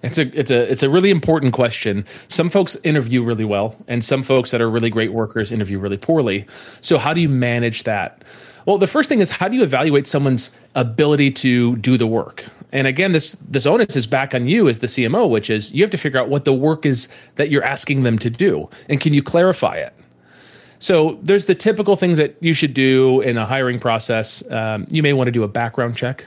It's 0.02 0.18
a 0.18 0.40
it's 0.40 0.50
a 0.50 0.72
it's 0.72 0.84
a 0.84 0.90
really 0.90 1.12
important 1.12 1.54
question. 1.54 2.06
Some 2.30 2.50
folks 2.50 2.78
interview 2.84 3.22
really 3.22 3.46
well, 3.46 3.76
and 3.88 4.04
some 4.04 4.24
folks 4.24 4.52
that 4.52 4.62
are 4.62 4.70
really 4.70 4.90
great 4.90 5.12
workers 5.12 5.52
interview 5.52 5.78
really 5.78 5.98
poorly. 5.98 6.46
So, 6.82 6.98
how 6.98 7.14
do 7.14 7.20
you 7.20 7.30
manage 7.30 7.84
that? 7.84 8.24
Well, 8.66 8.78
the 8.78 8.88
first 8.88 9.10
thing 9.10 9.20
is 9.20 9.30
how 9.30 9.48
do 9.48 9.58
you 9.58 9.64
evaluate 9.64 10.08
someone's 10.08 10.52
ability 10.76 11.32
to 11.32 11.76
do 11.78 11.98
the 11.98 12.08
work? 12.08 12.46
And 12.72 12.86
again, 12.88 13.12
this 13.14 13.34
this 13.48 13.66
onus 13.66 13.96
is 13.96 14.06
back 14.06 14.36
on 14.36 14.48
you 14.48 14.70
as 14.70 14.80
the 14.80 14.88
CMO, 14.88 15.30
which 15.30 15.50
is 15.50 15.72
you 15.72 15.84
have 15.84 15.92
to 15.92 15.98
figure 15.98 16.20
out 16.20 16.30
what 16.30 16.46
the 16.46 16.54
work 16.54 16.86
is 16.86 17.08
that 17.36 17.50
you're 17.50 17.64
asking 17.64 18.04
them 18.04 18.20
to 18.20 18.30
do, 18.30 18.70
and 18.88 19.02
can 19.02 19.14
you 19.14 19.24
clarify 19.24 19.74
it? 19.74 19.94
So 20.80 21.20
there's 21.22 21.46
the 21.46 21.56
typical 21.56 21.96
things 21.96 22.18
that 22.18 22.38
you 22.40 22.54
should 22.54 22.74
do 22.74 23.22
in 23.22 23.38
a 23.38 23.46
hiring 23.46 23.80
process. 23.80 24.50
Um, 24.50 24.88
you 24.90 25.04
may 25.04 25.14
want 25.14 25.28
to 25.28 25.32
do 25.32 25.44
a 25.44 25.48
background 25.48 25.98
check. 25.98 26.26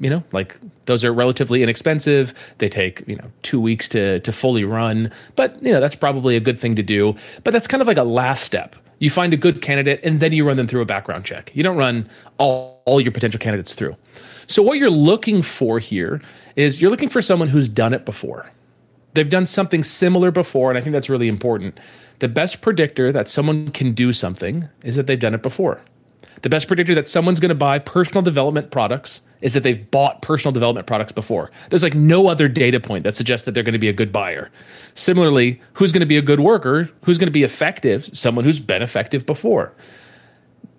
You 0.00 0.10
know, 0.10 0.24
like 0.32 0.58
those 0.86 1.04
are 1.04 1.12
relatively 1.12 1.62
inexpensive. 1.62 2.34
They 2.58 2.68
take 2.68 3.06
you 3.06 3.16
know 3.16 3.30
two 3.42 3.60
weeks 3.60 3.88
to 3.90 4.20
to 4.20 4.32
fully 4.32 4.64
run, 4.64 5.12
but 5.36 5.62
you 5.62 5.72
know 5.72 5.80
that's 5.80 5.94
probably 5.94 6.34
a 6.34 6.40
good 6.40 6.58
thing 6.58 6.74
to 6.76 6.82
do. 6.82 7.14
But 7.44 7.52
that's 7.52 7.66
kind 7.66 7.80
of 7.80 7.86
like 7.86 7.98
a 7.98 8.04
last 8.04 8.44
step. 8.44 8.74
You 8.98 9.10
find 9.10 9.32
a 9.32 9.36
good 9.36 9.60
candidate, 9.60 10.00
and 10.02 10.18
then 10.20 10.32
you 10.32 10.46
run 10.46 10.56
them 10.56 10.66
through 10.66 10.80
a 10.80 10.86
background 10.86 11.24
check. 11.24 11.52
You 11.54 11.62
don't 11.62 11.76
run 11.76 12.08
all, 12.38 12.82
all 12.86 13.00
your 13.00 13.12
potential 13.12 13.38
candidates 13.38 13.74
through. 13.74 13.96
So, 14.46 14.62
what 14.62 14.78
you're 14.78 14.90
looking 14.90 15.42
for 15.42 15.78
here 15.78 16.20
is 16.56 16.80
you're 16.80 16.90
looking 16.90 17.08
for 17.08 17.22
someone 17.22 17.48
who's 17.48 17.68
done 17.68 17.94
it 17.94 18.04
before. 18.04 18.50
They've 19.14 19.30
done 19.30 19.46
something 19.46 19.82
similar 19.84 20.30
before, 20.30 20.70
and 20.70 20.78
I 20.78 20.80
think 20.80 20.92
that's 20.92 21.08
really 21.08 21.28
important. 21.28 21.78
The 22.18 22.28
best 22.28 22.60
predictor 22.60 23.12
that 23.12 23.28
someone 23.28 23.70
can 23.70 23.92
do 23.92 24.12
something 24.12 24.68
is 24.82 24.96
that 24.96 25.06
they've 25.06 25.18
done 25.18 25.34
it 25.34 25.42
before. 25.42 25.80
The 26.42 26.48
best 26.48 26.66
predictor 26.66 26.94
that 26.94 27.08
someone's 27.08 27.40
going 27.40 27.50
to 27.50 27.54
buy 27.54 27.78
personal 27.78 28.22
development 28.22 28.70
products 28.70 29.22
is 29.40 29.54
that 29.54 29.62
they've 29.62 29.90
bought 29.90 30.20
personal 30.22 30.52
development 30.52 30.86
products 30.86 31.12
before. 31.12 31.50
There's 31.70 31.82
like 31.82 31.94
no 31.94 32.28
other 32.28 32.48
data 32.48 32.80
point 32.80 33.04
that 33.04 33.14
suggests 33.14 33.44
that 33.44 33.52
they're 33.52 33.62
going 33.62 33.74
to 33.74 33.78
be 33.78 33.88
a 33.88 33.94
good 33.94 34.12
buyer. 34.12 34.50
Similarly, 34.94 35.60
who's 35.74 35.92
going 35.92 36.00
to 36.00 36.06
be 36.06 36.16
a 36.16 36.22
good 36.22 36.40
worker? 36.40 36.90
Who's 37.04 37.18
going 37.18 37.28
to 37.28 37.32
be 37.32 37.44
effective? 37.44 38.08
Someone 38.12 38.44
who's 38.44 38.60
been 38.60 38.82
effective 38.82 39.26
before 39.26 39.72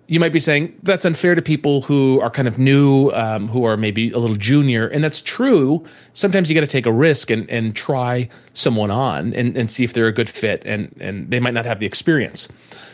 you 0.08 0.20
might 0.20 0.32
be 0.32 0.40
saying 0.40 0.78
that's 0.84 1.04
unfair 1.04 1.34
to 1.34 1.42
people 1.42 1.82
who 1.82 2.20
are 2.20 2.30
kind 2.30 2.46
of 2.46 2.58
new, 2.58 3.10
um, 3.10 3.48
who 3.48 3.64
are 3.64 3.76
maybe 3.76 4.10
a 4.12 4.18
little 4.18 4.36
junior, 4.36 4.86
and 4.88 5.02
that's 5.02 5.20
true. 5.20 5.84
Sometimes 6.14 6.48
you 6.48 6.54
got 6.54 6.60
to 6.60 6.66
take 6.66 6.86
a 6.86 6.92
risk 6.92 7.30
and 7.30 7.48
and 7.50 7.74
try 7.74 8.28
someone 8.54 8.90
on 8.90 9.34
and, 9.34 9.56
and 9.56 9.70
see 9.70 9.84
if 9.84 9.92
they're 9.92 10.06
a 10.06 10.12
good 10.12 10.30
fit, 10.30 10.62
and 10.64 10.94
and 11.00 11.30
they 11.30 11.40
might 11.40 11.54
not 11.54 11.64
have 11.64 11.80
the 11.80 11.86
experience. 11.86 12.48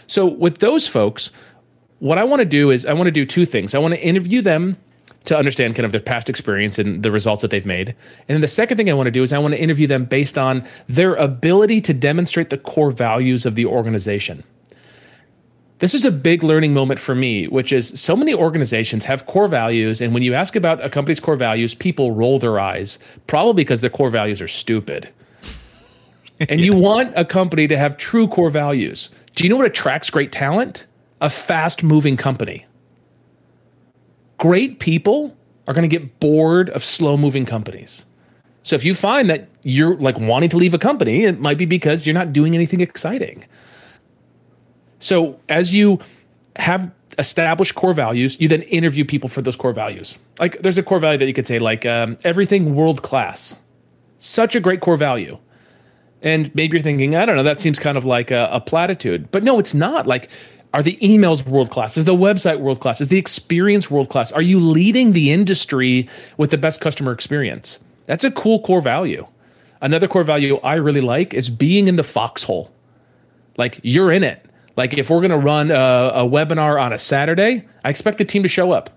So 0.07 0.27
with 0.27 0.59
those 0.59 0.87
folks, 0.87 1.31
what 1.99 2.19
I 2.19 2.25
want 2.25 2.41
to 2.41 2.47
do 2.47 2.71
is 2.71 2.87
I 2.87 2.95
want 2.95 3.07
to 3.09 3.13
do 3.13 3.27
two 3.27 3.45
things. 3.45 3.75
I 3.75 3.79
want 3.79 3.95
to 3.95 4.01
interview 4.01 4.41
them 4.41 4.77
to 5.25 5.37
understand 5.37 5.77
kind 5.77 5.87
of 5.87 5.93
their 5.93 6.01
past 6.01 6.29
experience 6.29 6.79
and 6.79 7.03
the 7.03 7.13
results 7.13 7.43
that 7.43 7.51
they've 7.51 7.67
made. 7.67 7.91
And 7.91 8.35
then 8.35 8.41
the 8.41 8.49
second 8.49 8.77
thing 8.77 8.91
I 8.91 8.95
want 8.95 9.07
to 9.07 9.13
do 9.13 9.23
is 9.23 9.33
I 9.33 9.39
want 9.39 9.55
to 9.55 9.61
interview 9.61 9.87
them 9.87 10.05
based 10.05 10.37
on 10.37 10.67
their 10.89 11.15
ability 11.15 11.81
to 11.83 11.95
demonstrate 11.95 12.51
the 12.51 12.59
core 12.59 12.91
values 12.91 13.47
of 13.47 13.55
the 13.55 13.67
organization 13.67 14.43
this 15.83 15.93
was 15.93 16.05
a 16.05 16.13
big 16.13 16.45
learning 16.45 16.73
moment 16.73 17.01
for 17.01 17.13
me, 17.13 17.49
which 17.49 17.73
is 17.73 18.01
so 18.01 18.15
many 18.15 18.33
organizations 18.33 19.05
have 19.05 19.27
core 19.27 19.49
values. 19.49 20.01
And 20.01 20.15
when 20.15 20.23
you 20.23 20.33
ask 20.33 20.55
about 20.55 20.83
a 20.83 20.89
company's 20.89 21.19
core 21.19 21.35
values, 21.35 21.75
people 21.75 22.13
roll 22.13 22.39
their 22.39 22.61
eyes, 22.61 23.01
probably 23.27 23.65
because 23.65 23.81
their 23.81 23.91
core 23.91 24.09
values 24.09 24.41
are 24.41 24.49
stupid. 24.49 25.09
And 26.49 26.59
yes. 26.59 26.67
you 26.67 26.75
want 26.75 27.13
a 27.15 27.25
company 27.25 27.69
to 27.69 27.79
have 27.79 27.97
true 27.97 28.27
core 28.27 28.51
values. 28.51 29.11
Do 29.37 29.45
you 29.45 29.51
know 29.51 29.57
what 29.57 29.67
attracts 29.67 30.11
great 30.11 30.33
talent? 30.33 30.87
A 31.21 31.31
fast 31.31 31.85
moving 31.85 32.17
company. 32.17 32.67
Great 34.39 34.81
people 34.81 35.37
are 35.69 35.75
going 35.75 35.89
to 35.89 35.97
get 35.97 36.19
bored 36.19 36.71
of 36.71 36.83
slow 36.83 37.17
moving 37.17 37.47
companies. 37.47 38.07
So 38.65 38.75
if 38.75 38.85
you 38.85 38.95
find 38.95 39.31
that 39.31 39.49
you're 39.63 39.97
like 39.97 40.19
wanting 40.19 40.51
to 40.51 40.57
leave 40.57 40.75
a 40.75 40.79
company, 40.79 41.25
it 41.25 41.39
might 41.39 41.59
be 41.59 41.67
because 41.67 42.07
you're 42.07 42.15
not 42.15 42.33
doing 42.33 42.57
anything 42.57 42.81
exciting. 42.81 43.45
So 45.03 45.41
as 45.49 45.75
you 45.75 45.99
have 46.57 46.91
established 47.19 47.75
core 47.75 47.93
values, 47.93 48.41
you 48.41 48.49
then 48.49 48.63
interview 48.63 49.05
people 49.05 49.29
for 49.29 49.43
those 49.43 49.57
core 49.57 49.73
values. 49.73 50.17
Like 50.39 50.63
there's 50.63 50.79
a 50.79 50.83
core 50.83 51.01
value 51.01 51.19
that 51.19 51.27
you 51.27 51.35
could 51.35 51.47
say 51.47 51.59
like 51.59 51.85
um, 51.85 52.17
everything 52.23 52.75
world 52.75 53.03
class. 53.03 53.57
Such 54.19 54.55
a 54.55 54.61
great 54.61 54.81
core 54.81 54.97
value. 54.97 55.39
And 56.23 56.55
maybe 56.55 56.77
you're 56.77 56.85
thinking, 56.85 57.17
I 57.17 57.27
don't 57.27 57.35
know, 57.35 57.43
that 57.43 57.61
seems 57.61 57.81
kind 57.81 57.99
of 57.99 58.05
like 58.05 58.31
a, 58.31 58.49
a 58.53 58.61
platitude. 58.61 59.33
But 59.33 59.43
no, 59.43 59.59
it's 59.59 59.75
not. 59.75 60.07
Like, 60.07 60.31
are 60.73 60.83
the 60.83 60.97
emails 61.03 61.45
world 61.45 61.71
class? 61.71 61.97
Is 61.97 62.05
the 62.05 62.15
website 62.15 62.61
world 62.61 62.79
class? 62.79 63.01
Is 63.01 63.09
the 63.09 63.19
experience 63.19 63.91
world 63.91 64.09
class? 64.09 64.31
Are 64.31 64.41
you 64.41 64.61
leading 64.61 65.13
the 65.13 65.33
industry 65.33 66.09
with 66.37 66.51
the 66.51 66.59
best 66.59 66.81
customer 66.81 67.11
experience? 67.11 67.81
That's 68.07 68.23
a 68.23 68.31
cool 68.31 68.61
core 68.61 68.81
value. 68.81 69.27
Another 69.81 70.07
core 70.07 70.23
value 70.23 70.59
I 70.59 70.75
really 70.75 71.01
like 71.01 71.35
is 71.35 71.51
being 71.51 71.89
in 71.89 71.97
the 71.97 72.05
foxhole. 72.05 72.73
Like 73.59 73.81
you're 73.83 74.13
in 74.13 74.23
it. 74.23 74.47
Like 74.77 74.95
if 74.95 75.11
we're 75.11 75.21
going 75.21 75.31
to 75.31 75.39
run 75.39 75.71
a, 75.71 75.75
a, 75.75 76.29
webinar 76.29 76.81
on 76.81 76.93
a 76.93 76.99
Saturday, 76.99 77.65
I 77.85 77.91
expect 77.91 78.19
the 78.19 78.25
team 78.25 78.43
to 78.43 78.49
show 78.49 78.73
up. 78.73 78.91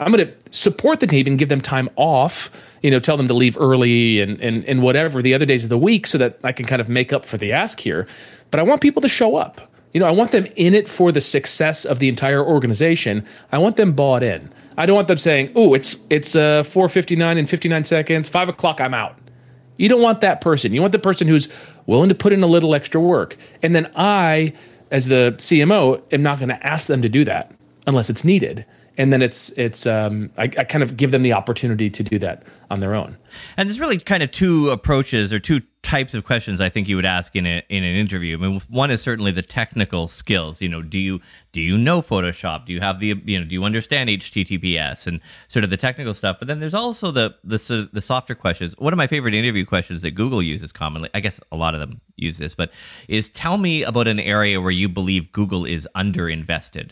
I'm 0.00 0.12
going 0.12 0.26
to 0.26 0.34
support 0.50 1.00
the 1.00 1.06
team 1.06 1.26
and 1.26 1.38
give 1.38 1.50
them 1.50 1.60
time 1.60 1.90
off, 1.96 2.50
you 2.82 2.90
know, 2.90 2.98
tell 2.98 3.16
them 3.16 3.28
to 3.28 3.34
leave 3.34 3.56
early 3.58 4.20
and, 4.20 4.40
and, 4.40 4.64
and 4.64 4.82
whatever 4.82 5.20
the 5.20 5.34
other 5.34 5.44
days 5.44 5.62
of 5.62 5.70
the 5.70 5.78
week 5.78 6.06
so 6.06 6.16
that 6.18 6.38
I 6.42 6.52
can 6.52 6.64
kind 6.64 6.80
of 6.80 6.88
make 6.88 7.12
up 7.12 7.24
for 7.24 7.36
the 7.36 7.52
ask 7.52 7.78
here. 7.78 8.06
But 8.50 8.60
I 8.60 8.62
want 8.62 8.80
people 8.80 9.02
to 9.02 9.08
show 9.08 9.36
up. 9.36 9.60
You 9.92 10.00
know, 10.00 10.06
I 10.06 10.10
want 10.10 10.30
them 10.30 10.46
in 10.56 10.74
it 10.74 10.88
for 10.88 11.12
the 11.12 11.20
success 11.20 11.84
of 11.84 11.98
the 11.98 12.08
entire 12.08 12.44
organization. 12.44 13.26
I 13.52 13.58
want 13.58 13.76
them 13.76 13.92
bought 13.92 14.22
in. 14.22 14.50
I 14.76 14.86
don't 14.86 14.94
want 14.94 15.08
them 15.08 15.18
saying, 15.18 15.50
"Oh, 15.56 15.74
it's 15.74 15.96
it's 16.10 16.36
uh, 16.36 16.62
4:59 16.62 17.38
and 17.38 17.50
59 17.50 17.84
seconds, 17.84 18.28
five 18.28 18.48
o'clock, 18.48 18.80
I'm 18.80 18.94
out." 18.94 19.18
You 19.78 19.88
don't 19.88 20.02
want 20.02 20.20
that 20.20 20.40
person. 20.40 20.72
You 20.72 20.80
want 20.80 20.92
the 20.92 20.98
person 20.98 21.26
who's 21.26 21.48
willing 21.86 22.08
to 22.08 22.14
put 22.14 22.32
in 22.32 22.42
a 22.42 22.46
little 22.46 22.74
extra 22.74 23.00
work. 23.00 23.36
And 23.62 23.74
then 23.74 23.90
I 23.96 24.52
as 24.90 25.06
the 25.06 25.34
CMO, 25.38 26.02
am 26.12 26.22
not 26.22 26.38
going 26.38 26.48
to 26.48 26.66
ask 26.66 26.86
them 26.86 27.02
to 27.02 27.08
do 27.08 27.24
that 27.24 27.52
unless 27.86 28.10
it's 28.10 28.24
needed. 28.24 28.64
And 28.96 29.12
then 29.12 29.22
it's 29.22 29.50
it's 29.50 29.86
um, 29.86 30.30
I, 30.36 30.44
I 30.44 30.64
kind 30.64 30.82
of 30.82 30.96
give 30.96 31.10
them 31.10 31.22
the 31.22 31.32
opportunity 31.32 31.88
to 31.88 32.02
do 32.02 32.18
that 32.18 32.42
on 32.70 32.80
their 32.80 32.94
own. 32.94 33.16
And 33.56 33.68
there's 33.68 33.80
really 33.80 33.98
kind 33.98 34.22
of 34.22 34.30
two 34.30 34.68
approaches 34.70 35.32
or 35.32 35.38
two 35.38 35.60
types 35.82 36.12
of 36.12 36.24
questions 36.24 36.60
I 36.60 36.68
think 36.68 36.88
you 36.88 36.96
would 36.96 37.06
ask 37.06 37.34
in 37.34 37.46
a, 37.46 37.62
in 37.68 37.82
an 37.82 37.96
interview. 37.96 38.36
I 38.36 38.40
mean, 38.40 38.60
one 38.68 38.90
is 38.90 39.00
certainly 39.00 39.32
the 39.32 39.42
technical 39.42 40.08
skills. 40.08 40.60
You 40.60 40.68
know, 40.68 40.82
do 40.82 40.98
you 40.98 41.20
do 41.52 41.60
you 41.60 41.78
know 41.78 42.02
Photoshop? 42.02 42.66
Do 42.66 42.72
you 42.72 42.80
have 42.80 43.00
the 43.00 43.14
you 43.24 43.38
know 43.38 43.46
do 43.46 43.54
you 43.54 43.64
understand 43.64 44.10
HTTPS 44.10 45.06
and 45.06 45.20
sort 45.48 45.64
of 45.64 45.70
the 45.70 45.76
technical 45.76 46.12
stuff? 46.12 46.36
But 46.38 46.48
then 46.48 46.60
there's 46.60 46.74
also 46.74 47.10
the 47.10 47.34
the 47.42 47.88
the 47.92 48.02
softer 48.02 48.34
questions. 48.34 48.74
One 48.78 48.92
of 48.92 48.98
my 48.98 49.06
favorite 49.06 49.34
interview 49.34 49.64
questions 49.64 50.02
that 50.02 50.12
Google 50.12 50.42
uses 50.42 50.72
commonly, 50.72 51.08
I 51.14 51.20
guess 51.20 51.40
a 51.50 51.56
lot 51.56 51.74
of 51.74 51.80
them 51.80 52.00
use 52.16 52.38
this, 52.38 52.54
but 52.54 52.70
is 53.08 53.28
tell 53.30 53.56
me 53.56 53.82
about 53.82 54.08
an 54.08 54.20
area 54.20 54.60
where 54.60 54.70
you 54.70 54.88
believe 54.88 55.32
Google 55.32 55.64
is 55.64 55.88
underinvested, 55.96 56.90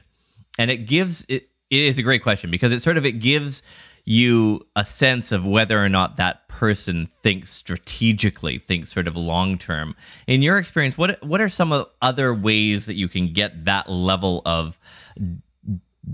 and 0.59 0.71
it 0.71 0.87
gives 0.87 1.25
it. 1.29 1.49
It 1.71 1.83
is 1.83 1.99
a 1.99 2.03
great 2.03 2.23
question 2.23 2.51
because 2.51 2.73
it 2.73 2.81
sort 2.81 2.97
of 2.97 3.05
it 3.05 3.13
gives 3.13 3.63
you 4.05 4.67
a 4.75 4.87
sense 4.87 5.33
of 5.33 5.47
whether 5.47 5.85
or 5.85 5.89
not 5.91 6.17
that 6.17 6.49
person 6.49 7.11
thinks 7.23 7.51
strategically, 7.51 8.59
thinks 8.59 8.91
sort 8.91 9.07
of 9.07 9.15
long 9.17 9.59
term. 9.59 9.95
In 10.27 10.41
your 10.41 10.59
experience, 10.59 10.97
what 10.97 11.23
what 11.23 11.41
are 11.41 11.49
some 11.51 11.85
other 12.01 12.35
ways 12.35 12.87
that 12.87 12.95
you 12.95 13.09
can 13.09 13.33
get 13.33 13.67
that 13.67 13.89
level 13.89 14.41
of 14.47 14.79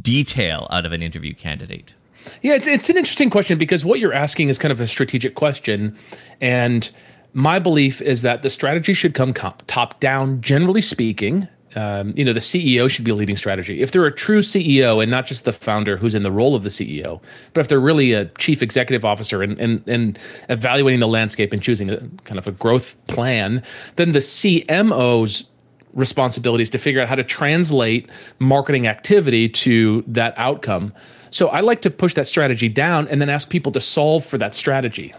detail 0.00 0.66
out 0.70 0.84
of 0.84 0.92
an 0.92 1.02
interview 1.02 1.34
candidate? 1.34 1.94
Yeah, 2.42 2.54
it's 2.54 2.66
it's 2.66 2.90
an 2.90 2.96
interesting 2.96 3.30
question 3.30 3.58
because 3.58 3.84
what 3.84 4.00
you're 4.00 4.12
asking 4.12 4.48
is 4.48 4.58
kind 4.58 4.72
of 4.72 4.80
a 4.80 4.88
strategic 4.88 5.36
question, 5.36 5.96
and 6.40 6.90
my 7.32 7.58
belief 7.58 8.00
is 8.02 8.22
that 8.22 8.42
the 8.42 8.50
strategy 8.50 8.94
should 8.94 9.14
come 9.14 9.32
top 9.32 10.00
down, 10.00 10.40
generally 10.40 10.80
speaking, 10.80 11.48
um, 11.74 12.14
you 12.16 12.24
know, 12.24 12.32
the 12.32 12.40
CEO 12.40 12.88
should 12.88 13.04
be 13.04 13.12
leading 13.12 13.36
strategy. 13.36 13.82
If 13.82 13.92
they're 13.92 14.06
a 14.06 14.14
true 14.14 14.40
CEO 14.40 15.02
and 15.02 15.10
not 15.10 15.26
just 15.26 15.44
the 15.44 15.52
founder 15.52 15.96
who's 15.96 16.14
in 16.14 16.22
the 16.22 16.32
role 16.32 16.54
of 16.54 16.62
the 16.62 16.68
CEO, 16.68 17.20
but 17.52 17.60
if 17.60 17.68
they're 17.68 17.80
really 17.80 18.12
a 18.12 18.26
chief 18.38 18.62
executive 18.62 19.04
officer 19.04 19.42
and, 19.42 19.58
and, 19.58 19.82
and 19.88 20.18
evaluating 20.48 21.00
the 21.00 21.08
landscape 21.08 21.52
and 21.52 21.62
choosing 21.62 21.90
a 21.90 21.98
kind 22.24 22.38
of 22.38 22.46
a 22.46 22.52
growth 22.52 22.96
plan, 23.06 23.62
then 23.96 24.12
the 24.12 24.20
CMO's 24.20 25.48
responsibility 25.94 26.62
is 26.62 26.70
to 26.70 26.78
figure 26.78 27.00
out 27.00 27.08
how 27.08 27.14
to 27.14 27.24
translate 27.24 28.10
marketing 28.38 28.86
activity 28.86 29.48
to 29.48 30.02
that 30.06 30.34
outcome. 30.36 30.92
So 31.30 31.48
I 31.48 31.60
like 31.60 31.82
to 31.82 31.90
push 31.90 32.14
that 32.14 32.28
strategy 32.28 32.68
down 32.68 33.08
and 33.08 33.20
then 33.20 33.28
ask 33.28 33.48
people 33.48 33.72
to 33.72 33.80
solve 33.80 34.24
for 34.24 34.38
that 34.38 34.54
strategy. 34.54 35.14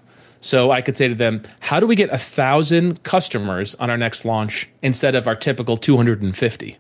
So 0.46 0.70
I 0.70 0.84
could 0.84 0.96
say 0.96 1.08
to 1.08 1.16
them, 1.16 1.42
how 1.60 1.80
do 1.80 1.88
we 1.88 1.96
get 1.96 2.12
a 2.12 2.20
thousand 2.20 3.02
customers 3.02 3.74
on 3.80 3.90
our 3.90 3.98
next 3.98 4.26
launch 4.26 4.70
instead 4.84 5.16
of 5.16 5.28
our 5.28 5.36
typical 5.36 5.76
250? 5.76 6.78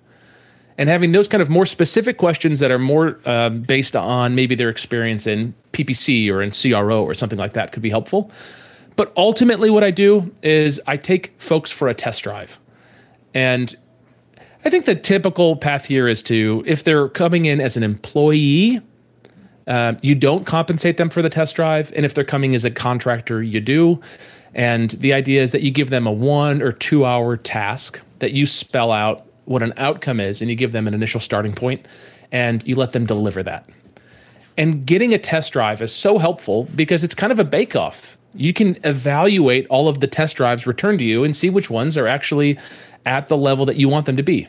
And 0.77 0.87
having 0.87 1.13
those 1.13 1.27
kind 1.27 1.41
of 1.41 1.49
more 1.49 1.65
specific 1.65 2.19
questions 2.19 2.59
that 2.59 2.69
are 2.69 2.77
more 2.77 3.19
uh, 3.25 3.49
based 3.49 3.95
on 3.95 4.35
maybe 4.35 4.53
their 4.53 4.69
experience 4.69 5.25
in 5.25 5.55
PPC 5.73 6.29
or 6.29 6.43
in 6.43 6.51
CRO 6.51 7.03
or 7.03 7.15
something 7.15 7.39
like 7.39 7.53
that 7.53 7.71
could 7.71 7.81
be 7.81 7.89
helpful. 7.89 8.29
But 8.97 9.11
ultimately, 9.17 9.71
what 9.71 9.83
I 9.83 9.89
do 9.89 10.31
is 10.43 10.79
I 10.85 10.95
take 10.95 11.33
folks 11.41 11.71
for 11.71 11.87
a 11.87 11.95
test 11.95 12.21
drive. 12.21 12.59
And 13.33 13.75
I 14.63 14.69
think 14.69 14.85
the 14.85 14.93
typical 14.93 15.55
path 15.55 15.85
here 15.85 16.07
is 16.07 16.21
to, 16.23 16.63
if 16.67 16.83
they're 16.83 17.09
coming 17.09 17.45
in 17.45 17.59
as 17.59 17.77
an 17.77 17.81
employee, 17.81 18.79
um, 19.67 19.97
you 20.01 20.15
don't 20.15 20.45
compensate 20.45 20.97
them 20.97 21.09
for 21.09 21.21
the 21.21 21.29
test 21.29 21.55
drive. 21.55 21.91
And 21.95 22.05
if 22.05 22.13
they're 22.13 22.23
coming 22.23 22.55
as 22.55 22.65
a 22.65 22.71
contractor, 22.71 23.41
you 23.41 23.59
do. 23.59 23.99
And 24.53 24.91
the 24.91 25.13
idea 25.13 25.41
is 25.41 25.51
that 25.51 25.61
you 25.61 25.71
give 25.71 25.89
them 25.89 26.07
a 26.07 26.11
one 26.11 26.61
or 26.61 26.71
two 26.71 27.05
hour 27.05 27.35
task 27.37 27.99
that 28.19 28.31
you 28.31 28.45
spell 28.45 28.91
out 28.91 29.25
what 29.45 29.61
an 29.61 29.73
outcome 29.77 30.19
is 30.19 30.41
and 30.41 30.49
you 30.49 30.55
give 30.55 30.71
them 30.71 30.87
an 30.87 30.93
initial 30.93 31.19
starting 31.19 31.53
point 31.53 31.85
and 32.31 32.65
you 32.67 32.75
let 32.75 32.91
them 32.91 33.05
deliver 33.05 33.43
that. 33.43 33.69
And 34.57 34.85
getting 34.85 35.13
a 35.13 35.17
test 35.17 35.53
drive 35.53 35.81
is 35.81 35.93
so 35.93 36.17
helpful 36.17 36.67
because 36.75 37.03
it's 37.03 37.15
kind 37.15 37.31
of 37.31 37.39
a 37.39 37.43
bake 37.43 37.75
off. 37.75 38.17
You 38.33 38.53
can 38.53 38.77
evaluate 38.83 39.67
all 39.67 39.87
of 39.87 39.99
the 39.99 40.07
test 40.07 40.37
drives 40.37 40.65
returned 40.65 40.99
to 40.99 41.05
you 41.05 41.23
and 41.23 41.35
see 41.35 41.49
which 41.49 41.69
ones 41.69 41.97
are 41.97 42.07
actually 42.07 42.57
at 43.05 43.27
the 43.27 43.37
level 43.37 43.65
that 43.65 43.75
you 43.75 43.89
want 43.89 44.05
them 44.05 44.17
to 44.17 44.23
be. 44.23 44.47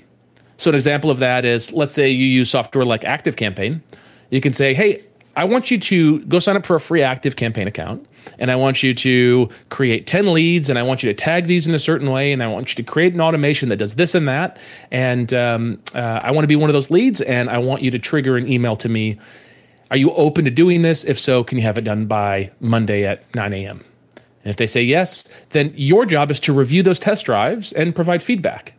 So, 0.57 0.71
an 0.71 0.75
example 0.75 1.11
of 1.11 1.19
that 1.19 1.45
is 1.45 1.73
let's 1.73 1.95
say 1.95 2.11
you 2.11 2.27
use 2.27 2.51
software 2.51 2.85
like 2.85 3.03
ActiveCampaign 3.03 3.81
you 4.31 4.41
can 4.41 4.53
say, 4.53 4.75
hey, 4.75 5.03
I 5.37 5.45
want 5.45 5.71
you 5.71 5.79
to 5.79 6.21
go 6.21 6.39
sign 6.39 6.57
up 6.57 6.65
for 6.65 6.77
a 6.77 6.81
free 6.81 7.01
ActiveCampaign 7.01 7.67
account. 7.67 8.07
And 8.39 8.51
I 8.51 8.57
want 8.57 8.83
you 8.83 8.95
to 8.95 9.49
create 9.69 10.07
10 10.07 10.33
leads 10.33 10.71
and 10.71 10.79
I 10.79 10.83
want 10.83 11.03
you 11.03 11.11
to 11.11 11.15
tag 11.15 11.47
these 11.47 11.67
in 11.67 11.75
a 11.75 11.79
certain 11.79 12.11
way. 12.11 12.33
And 12.33 12.43
I 12.43 12.49
want 12.49 12.71
you 12.71 12.83
to 12.83 12.91
create 12.91 13.13
an 13.15 13.21
automation 13.21 13.69
that 13.69 13.77
does 13.77 13.95
this 13.95 14.15
and 14.15 14.27
that. 14.29 14.59
And 14.91 15.33
um, 15.35 15.81
uh, 15.95 16.21
I 16.23 16.33
want 16.33 16.45
to 16.45 16.49
be 16.49 16.57
one 16.57 16.71
of 16.71 16.75
those 16.75 16.91
leads 16.91 17.21
and 17.21 17.51
I 17.51 17.59
want 17.59 17.83
you 17.83 17.91
to 17.91 17.99
trigger 17.99 18.37
an 18.37 18.49
email 18.49 18.77
to 18.77 18.89
me. 18.89 19.19
Are 19.91 19.97
you 19.99 20.11
open 20.13 20.45
to 20.47 20.51
doing 20.51 20.83
this? 20.83 21.05
If 21.05 21.21
so, 21.21 21.45
can 21.45 21.59
you 21.59 21.65
have 21.65 21.79
it 21.79 21.85
done 21.85 22.07
by 22.07 22.51
Monday 22.61 23.05
at 23.05 23.33
9 23.35 23.53
a.m.? 23.53 23.85
And 24.43 24.51
if 24.51 24.57
they 24.57 24.67
say 24.67 24.83
yes, 24.83 25.29
then 25.51 25.73
your 25.77 26.07
job 26.07 26.31
is 26.31 26.41
to 26.41 26.53
review 26.53 26.83
those 26.83 26.99
test 26.99 27.27
drives 27.27 27.73
and 27.73 27.95
provide 27.95 28.23
feedback. 28.23 28.75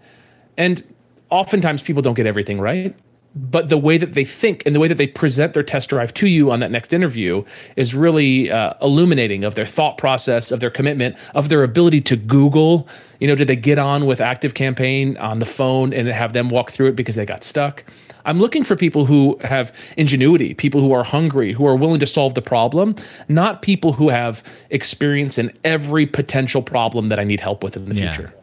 And 0.58 0.84
oftentimes 1.30 1.84
people 1.84 2.02
don't 2.02 2.16
get 2.16 2.26
everything 2.26 2.60
right 2.60 2.96
but 3.36 3.70
the 3.70 3.78
way 3.78 3.98
that 3.98 4.14
they 4.14 4.26
think 4.26 4.64
and 4.66 4.76
the 4.76 4.80
way 4.80 4.88
that 4.88 4.98
they 4.98 5.08
present 5.08 5.54
their 5.54 5.64
test 5.64 5.90
drive 5.90 6.14
to 6.16 6.28
you 6.28 6.52
on 6.52 6.60
that 6.60 6.72
next 6.72 6.92
interview 6.92 7.44
is 7.76 7.94
really 7.94 8.52
uh, 8.52 8.74
illuminating 8.82 9.44
of 9.44 9.56
their 9.56 9.66
thought 9.66 9.98
process 9.98 10.52
of 10.52 10.60
their 10.60 10.70
commitment 10.70 11.16
of 11.36 11.50
their 11.50 11.64
ability 11.64 12.02
to 12.02 12.16
google 12.16 12.88
you 13.20 13.28
know 13.28 13.36
did 13.36 13.48
they 13.48 13.56
get 13.56 13.78
on 13.78 14.06
with 14.06 14.20
ActiveCampaign 14.20 15.20
on 15.22 15.40
the 15.40 15.46
phone 15.46 15.94
and 15.94 16.08
have 16.08 16.34
them 16.34 16.50
walk 16.50 16.72
through 16.72 16.88
it 16.88 16.96
because 16.96 17.16
they 17.16 17.26
got 17.26 17.44
stuck 17.44 17.84
i'm 18.26 18.40
looking 18.40 18.64
for 18.64 18.76
people 18.76 19.06
who 19.06 19.38
have 19.44 19.74
ingenuity 19.98 20.54
people 20.54 20.82
who 20.82 20.92
are 20.92 21.04
hungry 21.04 21.54
who 21.54 21.66
are 21.66 21.76
willing 21.76 22.00
to 22.00 22.08
solve 22.08 22.34
the 22.34 22.42
problem 22.42 22.96
not 23.28 23.62
people 23.62 23.94
who 23.94 24.10
have 24.10 24.44
experience 24.70 25.38
in 25.38 25.56
every 25.64 26.06
potential 26.06 26.62
problem 26.62 27.10
that 27.10 27.20
i 27.20 27.24
need 27.24 27.40
help 27.40 27.64
with 27.64 27.76
in 27.76 27.88
the 27.90 27.96
yeah. 27.96 28.14
future 28.14 28.34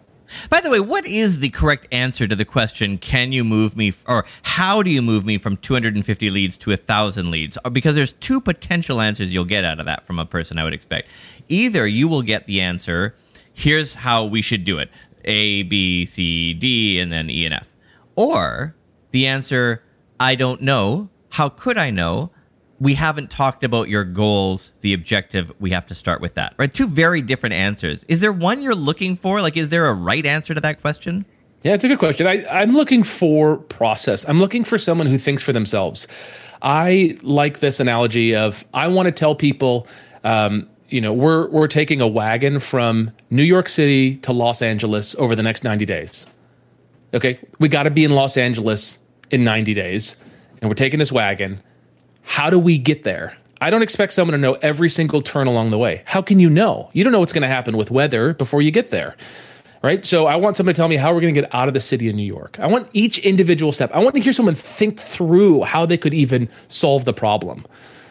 by 0.51 0.61
the 0.61 0.71
way, 0.71 0.81
what 0.81 1.07
is 1.07 1.41
the 1.41 1.51
correct 1.51 1.87
answer 1.93 2.27
to 2.27 2.37
the 2.37 2.45
question, 2.45 2.99
can 2.99 3.33
you 3.33 3.45
move 3.45 3.77
me, 3.77 3.95
or 4.07 4.25
how 4.43 4.83
do 4.83 4.91
you 4.91 5.03
move 5.03 5.25
me 5.25 5.39
from 5.39 5.57
250 5.57 6.31
leads 6.31 6.57
to 6.59 6.71
1,000 6.71 7.31
leads? 7.31 7.59
Uh, 7.65 7.71
because 7.71 7.95
there's 7.95 8.13
two 8.15 8.41
potential 8.41 9.01
answers 9.01 9.33
you'll 9.33 9.45
get 9.45 9.65
out 9.65 9.79
of 9.79 9.87
that 9.87 10.07
from 10.07 10.19
a 10.19 10.27
person 10.27 10.59
I 10.59 10.65
would 10.65 10.75
expect. 10.75 11.09
Either 11.49 11.87
you 11.87 12.09
will 12.09 12.23
get 12.23 12.47
the 12.47 12.61
answer, 12.61 13.15
here's 13.53 13.95
how 13.95 14.25
we 14.25 14.43
should 14.43 14.65
do 14.65 14.79
it 14.79 14.91
A, 15.25 15.63
B, 15.63 16.07
C, 16.07 16.55
D, 16.55 16.99
and 16.99 17.13
then 17.13 17.31
E 17.31 17.45
and 17.45 17.55
F. 17.55 17.69
Or 18.17 18.75
the 19.11 19.27
answer, 19.27 19.83
I 20.19 20.35
don't 20.35 20.63
know. 20.63 21.09
How 21.31 21.49
could 21.49 21.79
I 21.79 21.91
know? 21.91 22.31
We 22.81 22.95
haven't 22.95 23.31
talked 23.31 23.65
about 23.65 23.89
your 23.89 24.05
goals, 24.05 24.73
the 24.81 24.93
objective. 24.93 25.53
We 25.61 25.71
have 25.71 25.87
to 25.87 25.95
start 25.95 26.21
with 26.21 26.35
that, 26.35 26.55
right? 26.59 26.73
Two 26.73 26.87
very 26.87 27.23
different 27.23 27.55
answers. 27.55 28.05
Is 28.09 28.21
there 28.21 28.33
one 28.33 28.61
you're 28.61 28.75
looking 28.75 29.17
for? 29.17 29.41
Like, 29.41 29.57
is 29.57 29.69
there 29.69 29.87
a 29.87 29.95
right 29.95 30.25
answer 30.27 30.55
to 30.55 30.61
that 30.61 30.81
question? 30.81 31.25
Yeah, 31.63 31.73
it's 31.73 31.85
a 31.85 31.89
good 31.89 31.99
question. 31.99 32.27
I, 32.27 32.45
I'm 32.47 32.75
looking 32.75 33.03
for 33.03 33.57
process. 33.57 34.29
I'm 34.29 34.39
looking 34.39 34.65
for 34.65 34.77
someone 34.77 35.07
who 35.07 35.19
thinks 35.19 35.43
for 35.43 35.53
themselves. 35.53 36.07
I 36.61 37.17
like 37.23 37.61
this 37.61 37.81
analogy 37.81 38.35
of 38.35 38.65
I 38.75 38.89
want 38.89 39.07
to 39.07 39.13
tell 39.13 39.35
people, 39.35 39.87
um, 40.25 40.69
you 40.89 41.01
know, 41.01 41.13
we're 41.13 41.49
we're 41.49 41.69
taking 41.69 42.01
a 42.01 42.09
wagon 42.09 42.59
from 42.59 43.13
New 43.31 43.43
York 43.43 43.69
City 43.69 44.17
to 44.17 44.33
Los 44.33 44.63
Angeles 44.63 45.15
over 45.17 45.35
the 45.35 45.43
next 45.43 45.65
90 45.65 45.87
days. 45.87 46.27
Okay, 47.15 47.39
we 47.59 47.69
got 47.69 47.85
to 47.85 47.91
be 47.91 48.05
in 48.05 48.11
Los 48.11 48.37
Angeles 48.37 48.99
in 49.31 49.45
90 49.45 49.73
days, 49.73 50.17
and 50.61 50.71
we're 50.71 50.75
taking 50.75 50.99
this 50.99 51.13
wagon 51.13 51.63
how 52.25 52.51
do 52.51 52.59
we 52.59 52.79
get 52.79 53.03
there? 53.03 53.37
I 53.61 53.71
don't 53.71 53.83
expect 53.83 54.13
someone 54.13 54.33
to 54.33 54.39
know 54.39 54.55
every 54.55 54.91
single 54.91 55.23
turn 55.23 55.47
along 55.47 55.71
the 55.71 55.79
way. 55.79 56.03
How 56.05 56.21
can 56.21 56.41
you 56.41 56.51
know? 56.51 56.91
You 56.93 57.05
don't 57.05 57.13
know 57.13 57.21
what's 57.21 57.33
going 57.33 57.43
to 57.43 57.49
happen 57.49 57.77
with 57.77 57.91
weather 57.91 58.35
before 58.35 58.61
you 58.61 58.71
get 58.71 58.91
there. 58.91 59.17
Right. 59.83 60.05
So 60.05 60.27
I 60.27 60.37
want 60.37 60.57
somebody 60.57 60.75
to 60.75 60.79
tell 60.79 60.89
me 60.89 60.97
how 60.97 61.13
we're 61.13 61.21
going 61.21 61.35
to 61.35 61.41
get 61.43 61.55
out 61.55 61.69
of 61.69 61.75
the 61.75 61.81
city 61.81 62.09
of 62.09 62.15
New 62.15 62.23
York. 62.23 62.59
I 62.59 62.67
want 62.67 62.89
each 62.95 63.19
individual 63.19 63.71
step. 63.71 63.91
I 63.93 63.99
want 63.99 64.15
to 64.15 64.21
hear 64.23 64.33
someone 64.33 64.55
think 64.55 64.99
through 64.99 65.63
how 65.65 65.85
they 65.85 65.99
could 65.99 66.15
even 66.15 66.49
solve 66.69 67.05
the 67.05 67.13
problem. 67.13 67.67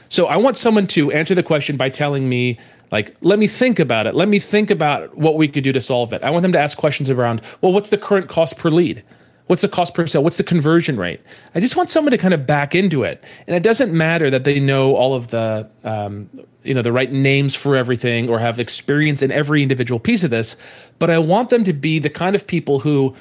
So 0.09 0.27
I 0.27 0.37
want 0.37 0.59
someone 0.59 0.85
to 0.87 1.11
answer 1.11 1.33
the 1.33 1.41
question 1.41 1.75
by 1.75 1.89
telling 1.89 2.29
me, 2.29 2.59
like, 2.91 3.15
let 3.21 3.39
me 3.39 3.47
think 3.47 3.79
about 3.79 4.05
it. 4.05 4.13
Let 4.13 4.27
me 4.27 4.37
think 4.37 4.69
about 4.69 5.17
what 5.17 5.35
we 5.35 5.47
could 5.47 5.63
do 5.63 5.71
to 5.71 5.81
solve 5.81 6.13
it. 6.13 6.21
I 6.21 6.29
want 6.29 6.43
them 6.43 6.51
to 6.51 6.59
ask 6.59 6.77
questions 6.77 7.09
around, 7.09 7.41
well, 7.61 7.73
what's 7.73 7.89
the 7.89 7.97
current 7.97 8.29
cost 8.29 8.59
per 8.59 8.69
lead? 8.69 9.03
What's 9.47 9.61
the 9.61 9.67
cost 9.67 9.93
per 9.93 10.07
sale? 10.07 10.23
What's 10.23 10.37
the 10.37 10.43
conversion 10.43 10.97
rate? 10.97 11.19
I 11.53 11.59
just 11.59 11.75
want 11.75 11.89
someone 11.89 12.11
to 12.11 12.17
kind 12.17 12.33
of 12.33 12.47
back 12.47 12.73
into 12.73 13.03
it, 13.03 13.23
and 13.45 13.55
it 13.55 13.61
doesn't 13.61 13.91
matter 13.91 14.29
that 14.29 14.45
they 14.45 14.59
know 14.59 14.95
all 14.95 15.13
of 15.13 15.31
the, 15.31 15.69
um, 15.83 16.29
you 16.63 16.73
know, 16.73 16.81
the 16.81 16.93
right 16.93 17.11
names 17.11 17.53
for 17.53 17.75
everything 17.75 18.29
or 18.29 18.39
have 18.39 18.59
experience 18.59 19.21
in 19.21 19.31
every 19.31 19.61
individual 19.61 19.99
piece 19.99 20.23
of 20.23 20.29
this. 20.29 20.55
But 20.97 21.09
I 21.09 21.19
want 21.19 21.49
them 21.49 21.65
to 21.65 21.73
be 21.73 21.99
the 21.99 22.09
kind 22.09 22.35
of 22.35 22.47
people 22.47 22.79
who 22.79 23.13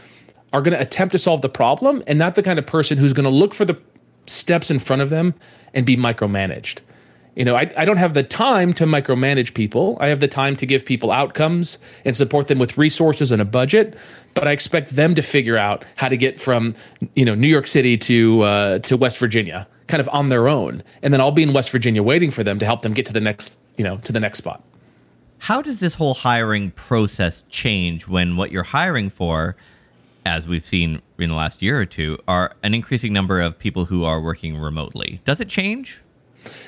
are 0.52 0.62
going 0.62 0.74
to 0.74 0.80
attempt 0.80 1.12
to 1.12 1.18
solve 1.18 1.42
the 1.42 1.48
problem, 1.48 2.04
and 2.06 2.18
not 2.18 2.36
the 2.36 2.42
kind 2.42 2.58
of 2.58 2.66
person 2.66 2.98
who's 2.98 3.12
going 3.12 3.24
to 3.24 3.30
look 3.30 3.52
for 3.52 3.64
the 3.64 3.76
steps 4.26 4.70
in 4.70 4.78
front 4.78 5.02
of 5.02 5.10
them 5.10 5.34
and 5.74 5.84
be 5.84 5.96
micromanaged. 5.96 6.78
You 7.34 7.46
know, 7.46 7.54
I, 7.54 7.72
I 7.76 7.86
don't 7.86 7.96
have 7.96 8.12
the 8.12 8.22
time 8.22 8.74
to 8.74 8.84
micromanage 8.84 9.54
people. 9.54 9.96
I 10.00 10.08
have 10.08 10.20
the 10.20 10.28
time 10.28 10.54
to 10.56 10.66
give 10.66 10.84
people 10.84 11.10
outcomes 11.10 11.78
and 12.04 12.14
support 12.14 12.48
them 12.48 12.58
with 12.58 12.76
resources 12.76 13.32
and 13.32 13.40
a 13.40 13.46
budget. 13.46 13.96
But 14.34 14.48
I 14.48 14.52
expect 14.52 14.96
them 14.96 15.14
to 15.14 15.22
figure 15.22 15.56
out 15.56 15.84
how 15.96 16.08
to 16.08 16.16
get 16.16 16.40
from, 16.40 16.74
you 17.14 17.24
know, 17.24 17.34
New 17.34 17.48
York 17.48 17.66
City 17.66 17.96
to 17.98 18.42
uh, 18.42 18.78
to 18.80 18.96
West 18.96 19.18
Virginia, 19.18 19.66
kind 19.86 20.00
of 20.00 20.08
on 20.10 20.28
their 20.28 20.48
own. 20.48 20.82
And 21.02 21.12
then 21.12 21.20
I'll 21.20 21.32
be 21.32 21.42
in 21.42 21.54
West 21.54 21.70
Virginia 21.70 22.02
waiting 22.02 22.30
for 22.30 22.44
them 22.44 22.58
to 22.58 22.66
help 22.66 22.82
them 22.82 22.92
get 22.92 23.06
to 23.06 23.12
the 23.12 23.20
next, 23.20 23.58
you 23.76 23.84
know, 23.84 23.96
to 23.98 24.12
the 24.12 24.20
next 24.20 24.38
spot. 24.38 24.62
How 25.38 25.60
does 25.60 25.80
this 25.80 25.94
whole 25.94 26.14
hiring 26.14 26.70
process 26.70 27.42
change 27.48 28.06
when 28.06 28.36
what 28.36 28.52
you're 28.52 28.62
hiring 28.62 29.10
for, 29.10 29.56
as 30.24 30.46
we've 30.46 30.64
seen 30.64 31.02
in 31.18 31.30
the 31.30 31.34
last 31.34 31.62
year 31.62 31.80
or 31.80 31.86
two, 31.86 32.18
are 32.28 32.54
an 32.62 32.74
increasing 32.74 33.12
number 33.12 33.40
of 33.40 33.58
people 33.58 33.86
who 33.86 34.04
are 34.04 34.20
working 34.20 34.56
remotely? 34.56 35.20
Does 35.24 35.40
it 35.40 35.48
change? 35.48 36.00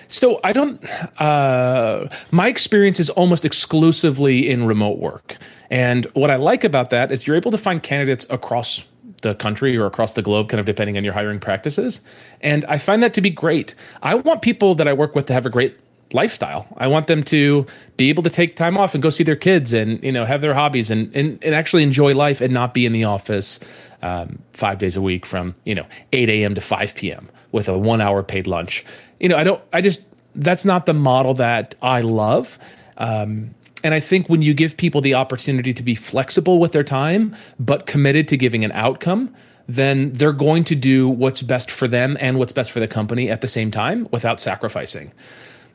So 0.09 0.41
I 0.45 0.53
don't. 0.53 0.85
Uh, 1.21 2.09
my 2.31 2.49
experience 2.49 3.01
is 3.01 3.11
almost 3.11 3.45
exclusively 3.45 4.49
in 4.49 4.67
remote 4.67 4.99
work, 4.99 5.37
and 5.71 6.07
what 6.15 6.31
I 6.31 6.37
like 6.37 6.65
about 6.65 6.91
that 6.91 7.11
is 7.11 7.27
you're 7.27 7.37
able 7.37 7.51
to 7.51 7.59
find 7.59 7.83
candidates 7.83 8.27
across 8.31 8.85
the 9.23 9.35
country 9.35 9.77
or 9.77 9.87
across 9.87 10.13
the 10.13 10.23
globe, 10.23 10.49
kind 10.51 10.61
of 10.61 10.67
depending 10.67 10.97
on 10.97 11.03
your 11.03 11.15
hiring 11.15 11.41
practices. 11.41 12.01
And 12.43 12.65
I 12.67 12.79
find 12.79 13.03
that 13.03 13.15
to 13.15 13.21
be 13.21 13.31
great. 13.31 13.75
I 14.03 14.15
want 14.15 14.43
people 14.43 14.75
that 14.77 14.87
I 14.87 14.93
work 14.93 15.15
with 15.15 15.27
to 15.27 15.33
have 15.33 15.47
a 15.47 15.51
great 15.51 15.77
lifestyle. 16.13 16.67
I 16.77 16.87
want 16.87 17.09
them 17.09 17.25
to 17.25 17.67
be 17.97 18.09
able 18.09 18.23
to 18.23 18.31
take 18.31 18.55
time 18.55 18.79
off 18.79 18.95
and 18.95 19.03
go 19.03 19.11
see 19.11 19.25
their 19.25 19.37
kids 19.37 19.73
and 19.73 20.03
you 20.03 20.13
know 20.13 20.25
have 20.25 20.41
their 20.41 20.55
hobbies 20.55 20.91
and 20.91 21.15
and, 21.15 21.43
and 21.43 21.55
actually 21.55 21.83
enjoy 21.83 22.15
life 22.15 22.41
and 22.41 22.55
not 22.55 22.73
be 22.73 22.87
in 22.87 22.93
the 22.93 23.05
office 23.05 23.59
um, 24.03 24.39
five 24.53 24.79
days 24.79 24.97
a 24.97 25.03
week 25.03 25.27
from 25.27 25.55
you 25.65 25.75
know 25.75 25.87
8 26.13 26.29
a.m. 26.31 26.55
to 26.55 26.61
5 26.61 26.95
p.m. 26.95 27.29
with 27.53 27.69
a 27.69 27.77
one 27.77 28.01
hour 28.01 28.23
paid 28.23 28.47
lunch. 28.47 28.85
You 29.25 29.31
know 29.31 29.37
I 29.37 29.45
don't 29.45 29.63
I 29.73 29.81
just 29.81 30.05
that's 30.35 30.67
not 30.67 30.85
the 30.85 30.93
model 30.93 31.33
that 31.35 31.75
I 31.81 32.03
love. 32.03 32.59
Um, 32.99 33.55
and 33.83 33.95
I 33.95 34.01
think 34.01 34.29
when 34.29 34.43
you 34.43 34.53
give 34.53 34.77
people 34.77 35.01
the 35.01 35.15
opportunity 35.15 35.73
to 35.73 35.83
be 35.83 35.95
flexible 35.95 36.59
with 36.59 36.73
their 36.73 36.85
time, 36.85 37.35
but 37.59 37.87
committed 37.87 38.29
to 38.29 38.37
giving 38.37 38.67
an 38.67 38.73
outcome, 38.73 39.35
then 39.67 40.13
they're 40.13 40.33
going 40.33 40.65
to 40.65 40.75
do 40.75 41.09
what's 41.09 41.41
best 41.41 41.71
for 41.71 41.89
them 41.89 42.19
and 42.21 42.39
what's 42.39 42.53
best 42.53 42.71
for 42.71 42.81
the 42.81 42.89
company 42.89 43.31
at 43.31 43.41
the 43.41 43.49
same 43.49 43.71
time 43.71 44.07
without 44.11 44.43
sacrificing. 44.43 45.11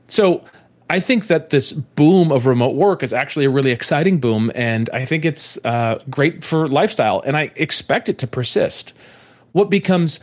So 0.07 0.43
I 0.91 0.99
think 0.99 1.25
that 1.25 1.49
this 1.49 1.71
boom 1.71 2.31
of 2.31 2.45
remote 2.45 2.75
work 2.75 3.01
is 3.01 3.13
actually 3.13 3.45
a 3.45 3.49
really 3.49 3.71
exciting 3.71 4.19
boom, 4.19 4.51
and 4.53 4.91
I 4.93 5.05
think 5.05 5.25
it's 5.25 5.57
uh, 5.65 6.03
great 6.07 6.43
for 6.43 6.67
lifestyle, 6.67 7.21
and 7.25 7.35
I 7.35 7.51
expect 7.55 8.09
it 8.09 8.19
to 8.19 8.27
persist. 8.27 8.93
What 9.53 9.71
becomes 9.71 10.19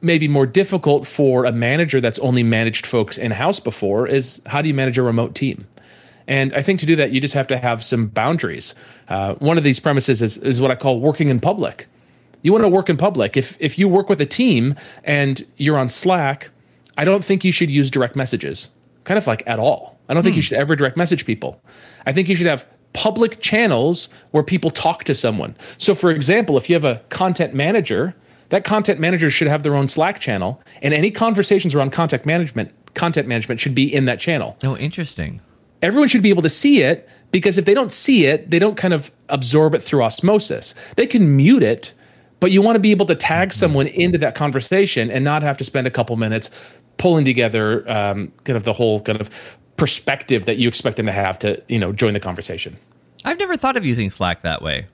maybe 0.00 0.28
more 0.28 0.46
difficult 0.46 1.06
for 1.06 1.44
a 1.44 1.52
manager 1.52 2.00
that's 2.00 2.18
only 2.20 2.42
managed 2.42 2.86
folks 2.86 3.18
in 3.18 3.30
house 3.30 3.60
before 3.60 4.06
is 4.06 4.42
how 4.46 4.62
do 4.62 4.68
you 4.68 4.74
manage 4.74 4.98
a 4.98 5.02
remote 5.02 5.34
team? 5.34 5.66
And 6.28 6.52
I 6.54 6.62
think 6.62 6.80
to 6.80 6.86
do 6.86 6.96
that, 6.96 7.12
you 7.12 7.20
just 7.20 7.34
have 7.34 7.46
to 7.48 7.56
have 7.56 7.84
some 7.84 8.08
boundaries. 8.08 8.74
Uh, 9.08 9.34
one 9.36 9.58
of 9.58 9.64
these 9.64 9.78
premises 9.78 10.22
is, 10.22 10.38
is 10.38 10.60
what 10.60 10.70
I 10.70 10.74
call 10.74 11.00
working 11.00 11.28
in 11.28 11.40
public. 11.40 11.86
You 12.42 12.52
want 12.52 12.64
to 12.64 12.68
work 12.68 12.88
in 12.88 12.96
public. 12.96 13.36
If 13.36 13.56
if 13.60 13.78
you 13.78 13.88
work 13.88 14.08
with 14.08 14.20
a 14.20 14.26
team 14.26 14.76
and 15.04 15.44
you're 15.56 15.78
on 15.78 15.88
Slack, 15.88 16.50
I 16.96 17.04
don't 17.04 17.24
think 17.24 17.44
you 17.44 17.52
should 17.52 17.70
use 17.70 17.90
direct 17.90 18.14
messages 18.14 18.70
kind 19.06 19.16
of 19.16 19.26
like 19.26 19.42
at 19.46 19.58
all. 19.58 19.98
I 20.08 20.14
don't 20.14 20.22
think 20.22 20.36
you 20.36 20.42
hmm. 20.42 20.46
should 20.46 20.58
ever 20.58 20.76
direct 20.76 20.96
message 20.96 21.24
people. 21.24 21.60
I 22.04 22.12
think 22.12 22.28
you 22.28 22.36
should 22.36 22.46
have 22.46 22.66
public 22.92 23.40
channels 23.40 24.08
where 24.32 24.42
people 24.42 24.70
talk 24.70 25.04
to 25.04 25.14
someone. 25.14 25.56
So, 25.78 25.94
for 25.94 26.10
example, 26.10 26.56
if 26.56 26.68
you 26.68 26.74
have 26.74 26.84
a 26.84 27.02
content 27.08 27.54
manager, 27.54 28.14
that 28.50 28.64
content 28.64 29.00
manager 29.00 29.30
should 29.30 29.48
have 29.48 29.62
their 29.62 29.74
own 29.74 29.88
Slack 29.88 30.20
channel, 30.20 30.62
and 30.82 30.94
any 30.94 31.10
conversations 31.10 31.74
around 31.74 31.90
content 31.90 32.24
management, 32.26 32.72
content 32.94 33.28
management 33.28 33.60
should 33.60 33.74
be 33.74 33.92
in 33.92 34.04
that 34.06 34.20
channel. 34.20 34.56
Oh, 34.62 34.76
interesting. 34.76 35.40
Everyone 35.82 36.08
should 36.08 36.22
be 36.22 36.30
able 36.30 36.42
to 36.42 36.48
see 36.48 36.82
it 36.82 37.08
because 37.32 37.58
if 37.58 37.64
they 37.64 37.74
don't 37.74 37.92
see 37.92 38.26
it, 38.26 38.50
they 38.50 38.58
don't 38.58 38.76
kind 38.76 38.94
of 38.94 39.10
absorb 39.28 39.74
it 39.74 39.82
through 39.82 40.02
osmosis. 40.02 40.74
They 40.96 41.06
can 41.06 41.36
mute 41.36 41.62
it, 41.62 41.92
but 42.40 42.50
you 42.50 42.62
want 42.62 42.76
to 42.76 42.80
be 42.80 42.90
able 42.90 43.06
to 43.06 43.14
tag 43.14 43.48
mm-hmm. 43.48 43.58
someone 43.58 43.86
into 43.88 44.18
that 44.18 44.34
conversation 44.34 45.10
and 45.10 45.24
not 45.24 45.42
have 45.42 45.56
to 45.58 45.64
spend 45.64 45.86
a 45.86 45.90
couple 45.90 46.16
minutes 46.16 46.50
pulling 46.98 47.24
together 47.24 47.88
um, 47.90 48.32
kind 48.44 48.56
of 48.56 48.64
the 48.64 48.72
whole 48.72 49.00
kind 49.02 49.20
of 49.20 49.30
perspective 49.76 50.46
that 50.46 50.56
you 50.56 50.68
expect 50.68 50.96
them 50.96 51.06
to 51.06 51.12
have 51.12 51.38
to 51.38 51.62
you 51.68 51.78
know 51.78 51.92
join 51.92 52.14
the 52.14 52.20
conversation. 52.20 52.76
I've 53.24 53.38
never 53.38 53.56
thought 53.56 53.76
of 53.76 53.84
using 53.84 54.10
Slack 54.10 54.42
that 54.42 54.62
way. 54.62 54.86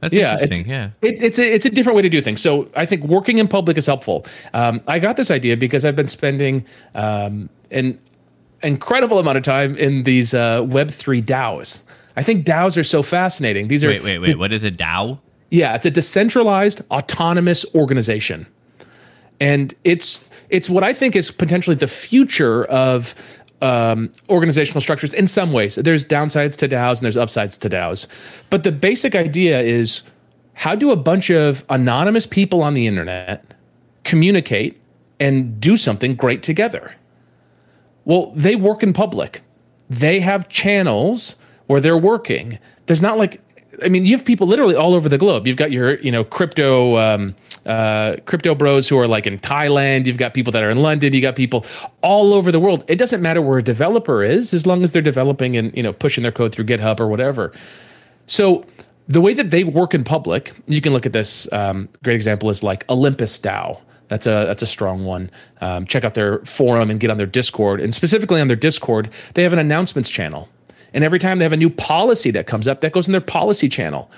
That's 0.00 0.14
yeah, 0.14 0.38
it's, 0.40 0.64
yeah. 0.64 0.90
It, 1.02 1.22
it's 1.22 1.38
a, 1.38 1.54
it's 1.54 1.66
a 1.66 1.70
different 1.70 1.96
way 1.96 2.02
to 2.02 2.08
do 2.08 2.20
things. 2.20 2.40
So 2.40 2.70
I 2.76 2.86
think 2.86 3.04
working 3.04 3.38
in 3.38 3.48
public 3.48 3.76
is 3.76 3.86
helpful. 3.86 4.24
Um, 4.54 4.80
I 4.86 4.98
got 4.98 5.16
this 5.16 5.30
idea 5.30 5.56
because 5.56 5.84
I've 5.84 5.96
been 5.96 6.08
spending 6.08 6.64
um, 6.94 7.48
an 7.70 7.98
incredible 8.62 9.18
amount 9.18 9.38
of 9.38 9.44
time 9.44 9.76
in 9.76 10.04
these 10.04 10.34
uh, 10.34 10.64
Web 10.66 10.90
three 10.90 11.20
DAOs. 11.20 11.82
I 12.16 12.22
think 12.22 12.46
DAOs 12.46 12.76
are 12.76 12.84
so 12.84 13.02
fascinating. 13.02 13.68
These 13.68 13.84
are 13.84 13.88
wait, 13.88 14.02
wait, 14.02 14.18
wait. 14.18 14.38
what 14.38 14.52
is 14.52 14.64
a 14.64 14.70
DAO? 14.70 15.18
Yeah, 15.50 15.74
it's 15.74 15.86
a 15.86 15.90
decentralized 15.90 16.82
autonomous 16.90 17.64
organization, 17.74 18.46
and 19.40 19.74
it's 19.84 20.24
it's 20.50 20.70
what 20.70 20.84
I 20.84 20.92
think 20.92 21.16
is 21.16 21.30
potentially 21.30 21.76
the 21.76 21.88
future 21.88 22.64
of 22.66 23.14
um, 23.62 24.12
organizational 24.28 24.80
structures 24.80 25.14
in 25.14 25.26
some 25.26 25.52
ways. 25.52 25.74
There's 25.76 26.04
downsides 26.04 26.56
to 26.58 26.68
DAOs 26.68 26.98
and 26.98 27.04
there's 27.04 27.16
upsides 27.16 27.58
to 27.58 27.70
DAOs. 27.70 28.06
But 28.50 28.64
the 28.64 28.72
basic 28.72 29.14
idea 29.14 29.60
is 29.60 30.02
how 30.54 30.74
do 30.74 30.90
a 30.90 30.96
bunch 30.96 31.30
of 31.30 31.64
anonymous 31.70 32.26
people 32.26 32.62
on 32.62 32.74
the 32.74 32.86
internet 32.86 33.54
communicate 34.04 34.80
and 35.20 35.60
do 35.60 35.76
something 35.76 36.14
great 36.14 36.42
together? 36.42 36.94
Well, 38.04 38.32
they 38.34 38.56
work 38.56 38.82
in 38.82 38.92
public. 38.92 39.42
They 39.90 40.20
have 40.20 40.48
channels 40.48 41.36
where 41.66 41.80
they're 41.80 41.98
working. 41.98 42.58
There's 42.86 43.02
not 43.02 43.18
like 43.18 43.40
I 43.82 43.88
mean, 43.88 44.04
you 44.04 44.16
have 44.16 44.24
people 44.24 44.46
literally 44.46 44.74
all 44.74 44.94
over 44.94 45.08
the 45.08 45.18
globe. 45.18 45.46
You've 45.46 45.56
got 45.56 45.70
your, 45.70 45.98
you 46.00 46.10
know, 46.10 46.24
crypto 46.24 46.96
um, 46.98 47.34
uh, 47.66 48.16
crypto 48.24 48.54
bros 48.54 48.88
who 48.88 48.98
are 48.98 49.06
like 49.06 49.26
in 49.26 49.38
Thailand. 49.38 50.06
You've 50.06 50.16
got 50.16 50.34
people 50.34 50.52
that 50.52 50.62
are 50.62 50.70
in 50.70 50.78
London. 50.78 51.12
You 51.12 51.20
got 51.20 51.36
people 51.36 51.64
all 52.02 52.32
over 52.32 52.50
the 52.50 52.58
world. 52.58 52.84
It 52.88 52.96
doesn't 52.96 53.20
matter 53.20 53.42
where 53.42 53.58
a 53.58 53.62
developer 53.62 54.22
is, 54.22 54.54
as 54.54 54.66
long 54.66 54.82
as 54.82 54.92
they're 54.92 55.02
developing 55.02 55.56
and 55.56 55.76
you 55.76 55.82
know 55.82 55.92
pushing 55.92 56.22
their 56.22 56.32
code 56.32 56.52
through 56.52 56.64
GitHub 56.64 56.98
or 56.98 57.08
whatever. 57.08 57.52
So 58.26 58.64
the 59.06 59.20
way 59.20 59.34
that 59.34 59.50
they 59.50 59.64
work 59.64 59.94
in 59.94 60.04
public, 60.04 60.52
you 60.66 60.80
can 60.80 60.92
look 60.92 61.06
at 61.06 61.12
this. 61.12 61.50
Um, 61.52 61.88
great 62.02 62.16
example 62.16 62.50
is 62.50 62.62
like 62.62 62.84
Olympus 62.88 63.38
DAO. 63.38 63.80
That's 64.08 64.26
a 64.26 64.46
that's 64.46 64.62
a 64.62 64.66
strong 64.66 65.04
one. 65.04 65.30
Um, 65.60 65.86
check 65.86 66.04
out 66.04 66.14
their 66.14 66.38
forum 66.40 66.90
and 66.90 66.98
get 66.98 67.10
on 67.10 67.18
their 67.18 67.26
Discord. 67.26 67.80
And 67.80 67.94
specifically 67.94 68.40
on 68.40 68.48
their 68.48 68.56
Discord, 68.56 69.10
they 69.34 69.42
have 69.42 69.52
an 69.52 69.58
announcements 69.58 70.08
channel. 70.08 70.48
And 70.94 71.04
every 71.04 71.18
time 71.18 71.38
they 71.38 71.44
have 71.44 71.52
a 71.52 71.56
new 71.56 71.70
policy 71.70 72.30
that 72.32 72.46
comes 72.46 72.66
up, 72.66 72.80
that 72.80 72.92
goes 72.92 73.06
in 73.06 73.12
their 73.12 73.20
policy 73.20 73.68
channel. 73.68 74.10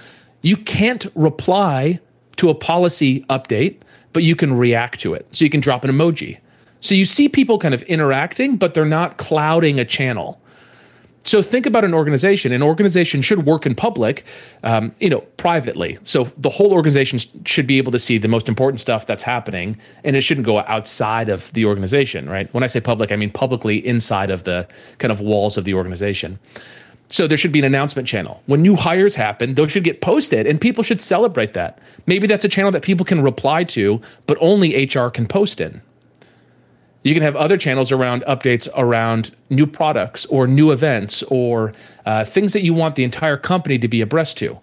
You 0.42 0.56
can't 0.56 1.06
reply 1.14 1.98
to 2.36 2.48
a 2.48 2.54
policy 2.54 3.24
update, 3.28 3.76
but 4.12 4.22
you 4.22 4.34
can 4.36 4.54
react 4.54 5.00
to 5.00 5.14
it. 5.14 5.26
So 5.32 5.44
you 5.44 5.50
can 5.50 5.60
drop 5.60 5.84
an 5.84 5.90
emoji. 5.90 6.38
So 6.80 6.94
you 6.94 7.04
see 7.04 7.28
people 7.28 7.58
kind 7.58 7.74
of 7.74 7.82
interacting, 7.82 8.56
but 8.56 8.74
they're 8.74 8.84
not 8.86 9.18
clouding 9.18 9.78
a 9.78 9.84
channel. 9.84 10.40
So 11.24 11.42
think 11.42 11.66
about 11.66 11.84
an 11.84 11.92
organization. 11.92 12.50
An 12.52 12.62
organization 12.62 13.20
should 13.20 13.44
work 13.44 13.66
in 13.66 13.74
public, 13.74 14.24
um, 14.62 14.94
you 15.00 15.10
know, 15.10 15.20
privately. 15.36 15.98
So 16.02 16.24
the 16.38 16.48
whole 16.48 16.72
organization 16.72 17.18
should 17.44 17.66
be 17.66 17.76
able 17.78 17.92
to 17.92 17.98
see 17.98 18.16
the 18.16 18.28
most 18.28 18.48
important 18.48 18.80
stuff 18.80 19.06
that's 19.06 19.22
happening, 19.22 19.78
and 20.02 20.16
it 20.16 20.22
shouldn't 20.22 20.46
go 20.46 20.60
outside 20.60 21.28
of 21.28 21.52
the 21.52 21.66
organization, 21.66 22.28
right? 22.28 22.52
When 22.54 22.64
I 22.64 22.68
say 22.68 22.80
public, 22.80 23.12
I 23.12 23.16
mean 23.16 23.30
publicly 23.30 23.86
inside 23.86 24.30
of 24.30 24.44
the 24.44 24.66
kind 24.98 25.12
of 25.12 25.20
walls 25.20 25.58
of 25.58 25.64
the 25.64 25.74
organization. 25.74 26.38
So 27.10 27.26
there 27.26 27.36
should 27.36 27.52
be 27.52 27.58
an 27.58 27.64
announcement 27.64 28.06
channel. 28.06 28.40
When 28.46 28.62
new 28.62 28.76
hires 28.76 29.16
happen, 29.16 29.54
those 29.54 29.72
should 29.72 29.82
get 29.82 30.00
posted 30.00 30.46
and 30.46 30.60
people 30.60 30.84
should 30.84 31.00
celebrate 31.00 31.54
that. 31.54 31.80
Maybe 32.06 32.28
that's 32.28 32.44
a 32.44 32.48
channel 32.48 32.70
that 32.70 32.82
people 32.82 33.04
can 33.04 33.20
reply 33.20 33.64
to, 33.64 34.00
but 34.26 34.38
only 34.40 34.84
HR 34.86 35.08
can 35.08 35.26
post 35.26 35.60
in. 35.60 35.82
You 37.02 37.14
can 37.14 37.22
have 37.22 37.36
other 37.36 37.56
channels 37.56 37.90
around 37.90 38.24
updates 38.28 38.68
around 38.76 39.34
new 39.48 39.66
products 39.66 40.26
or 40.26 40.46
new 40.46 40.70
events 40.70 41.22
or 41.24 41.72
uh, 42.04 42.24
things 42.24 42.52
that 42.52 42.62
you 42.62 42.74
want 42.74 42.94
the 42.94 43.04
entire 43.04 43.38
company 43.38 43.78
to 43.78 43.88
be 43.88 44.00
abreast 44.00 44.36
to. 44.38 44.58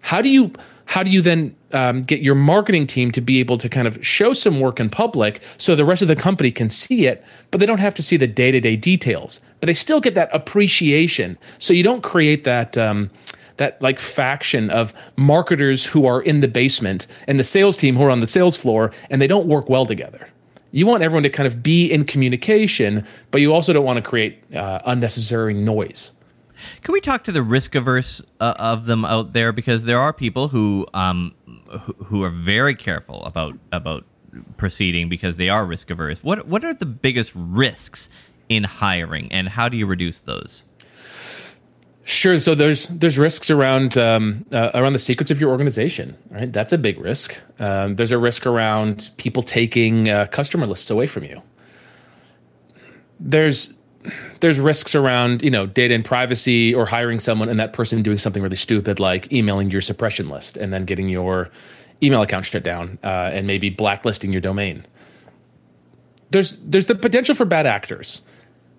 How 0.00 0.22
do 0.22 0.30
you 0.30 0.52
how 0.86 1.02
do 1.02 1.10
you 1.10 1.20
then 1.20 1.54
um, 1.72 2.02
get 2.02 2.22
your 2.22 2.34
marketing 2.34 2.86
team 2.86 3.10
to 3.12 3.20
be 3.20 3.40
able 3.40 3.58
to 3.58 3.68
kind 3.68 3.86
of 3.86 4.04
show 4.04 4.32
some 4.32 4.58
work 4.58 4.80
in 4.80 4.88
public 4.88 5.42
so 5.58 5.76
the 5.76 5.84
rest 5.84 6.00
of 6.00 6.08
the 6.08 6.16
company 6.16 6.50
can 6.50 6.70
see 6.70 7.06
it, 7.06 7.22
but 7.50 7.60
they 7.60 7.66
don't 7.66 7.78
have 7.78 7.94
to 7.96 8.02
see 8.02 8.16
the 8.16 8.26
day 8.26 8.50
to 8.50 8.58
day 8.58 8.74
details, 8.74 9.42
but 9.60 9.66
they 9.66 9.74
still 9.74 10.00
get 10.00 10.14
that 10.14 10.30
appreciation. 10.32 11.36
So 11.58 11.74
you 11.74 11.82
don't 11.82 12.02
create 12.02 12.44
that. 12.44 12.76
Um, 12.78 13.10
that 13.58 13.82
like 13.82 13.98
faction 13.98 14.70
of 14.70 14.94
marketers 15.16 15.84
who 15.84 16.06
are 16.06 16.22
in 16.22 16.42
the 16.42 16.46
basement 16.46 17.08
and 17.26 17.40
the 17.40 17.44
sales 17.44 17.76
team 17.76 17.96
who 17.96 18.04
are 18.04 18.10
on 18.10 18.20
the 18.20 18.26
sales 18.28 18.56
floor 18.56 18.92
and 19.10 19.20
they 19.20 19.26
don't 19.26 19.48
work 19.48 19.68
well 19.68 19.84
together 19.84 20.28
you 20.70 20.86
want 20.86 21.02
everyone 21.02 21.22
to 21.22 21.30
kind 21.30 21.46
of 21.46 21.62
be 21.62 21.90
in 21.90 22.04
communication, 22.04 23.06
but 23.30 23.40
you 23.40 23.52
also 23.52 23.72
don't 23.72 23.84
want 23.84 23.96
to 23.96 24.08
create 24.08 24.42
uh, 24.54 24.80
unnecessary 24.84 25.54
noise. 25.54 26.12
Can 26.82 26.92
we 26.92 27.00
talk 27.00 27.24
to 27.24 27.32
the 27.32 27.42
risk 27.42 27.74
averse 27.74 28.20
uh, 28.40 28.54
of 28.58 28.86
them 28.86 29.04
out 29.04 29.32
there? 29.32 29.52
Because 29.52 29.84
there 29.84 30.00
are 30.00 30.12
people 30.12 30.48
who 30.48 30.86
um, 30.92 31.34
who, 32.06 32.22
are 32.22 32.30
very 32.30 32.74
careful 32.74 33.24
about 33.24 33.56
about 33.72 34.04
proceeding 34.56 35.08
because 35.08 35.36
they 35.36 35.48
are 35.48 35.64
risk 35.64 35.90
averse. 35.90 36.22
What 36.22 36.46
what 36.48 36.64
are 36.64 36.74
the 36.74 36.86
biggest 36.86 37.32
risks 37.34 38.08
in 38.48 38.64
hiring, 38.64 39.30
and 39.30 39.48
how 39.48 39.68
do 39.68 39.76
you 39.76 39.86
reduce 39.86 40.20
those? 40.20 40.64
Sure. 42.08 42.40
So 42.40 42.54
there's 42.54 42.88
there's 42.88 43.18
risks 43.18 43.50
around 43.50 43.98
um, 43.98 44.46
uh, 44.54 44.70
around 44.72 44.94
the 44.94 44.98
secrets 44.98 45.30
of 45.30 45.38
your 45.38 45.50
organization, 45.50 46.16
right? 46.30 46.50
That's 46.50 46.72
a 46.72 46.78
big 46.78 46.98
risk. 46.98 47.38
Um, 47.58 47.96
there's 47.96 48.12
a 48.12 48.16
risk 48.16 48.46
around 48.46 49.10
people 49.18 49.42
taking 49.42 50.08
uh, 50.08 50.26
customer 50.28 50.66
lists 50.66 50.88
away 50.88 51.06
from 51.06 51.24
you. 51.24 51.42
There's 53.20 53.74
there's 54.40 54.58
risks 54.58 54.94
around 54.94 55.42
you 55.42 55.50
know 55.50 55.66
data 55.66 55.94
and 55.94 56.02
privacy 56.02 56.74
or 56.74 56.86
hiring 56.86 57.20
someone 57.20 57.50
and 57.50 57.60
that 57.60 57.74
person 57.74 58.02
doing 58.02 58.16
something 58.16 58.42
really 58.42 58.56
stupid 58.56 58.98
like 58.98 59.30
emailing 59.30 59.70
your 59.70 59.82
suppression 59.82 60.30
list 60.30 60.56
and 60.56 60.72
then 60.72 60.86
getting 60.86 61.10
your 61.10 61.50
email 62.02 62.22
account 62.22 62.46
shut 62.46 62.62
down 62.62 62.98
uh, 63.04 63.28
and 63.34 63.46
maybe 63.46 63.68
blacklisting 63.68 64.32
your 64.32 64.40
domain. 64.40 64.82
There's 66.30 66.52
there's 66.60 66.86
the 66.86 66.94
potential 66.94 67.34
for 67.34 67.44
bad 67.44 67.66
actors. 67.66 68.22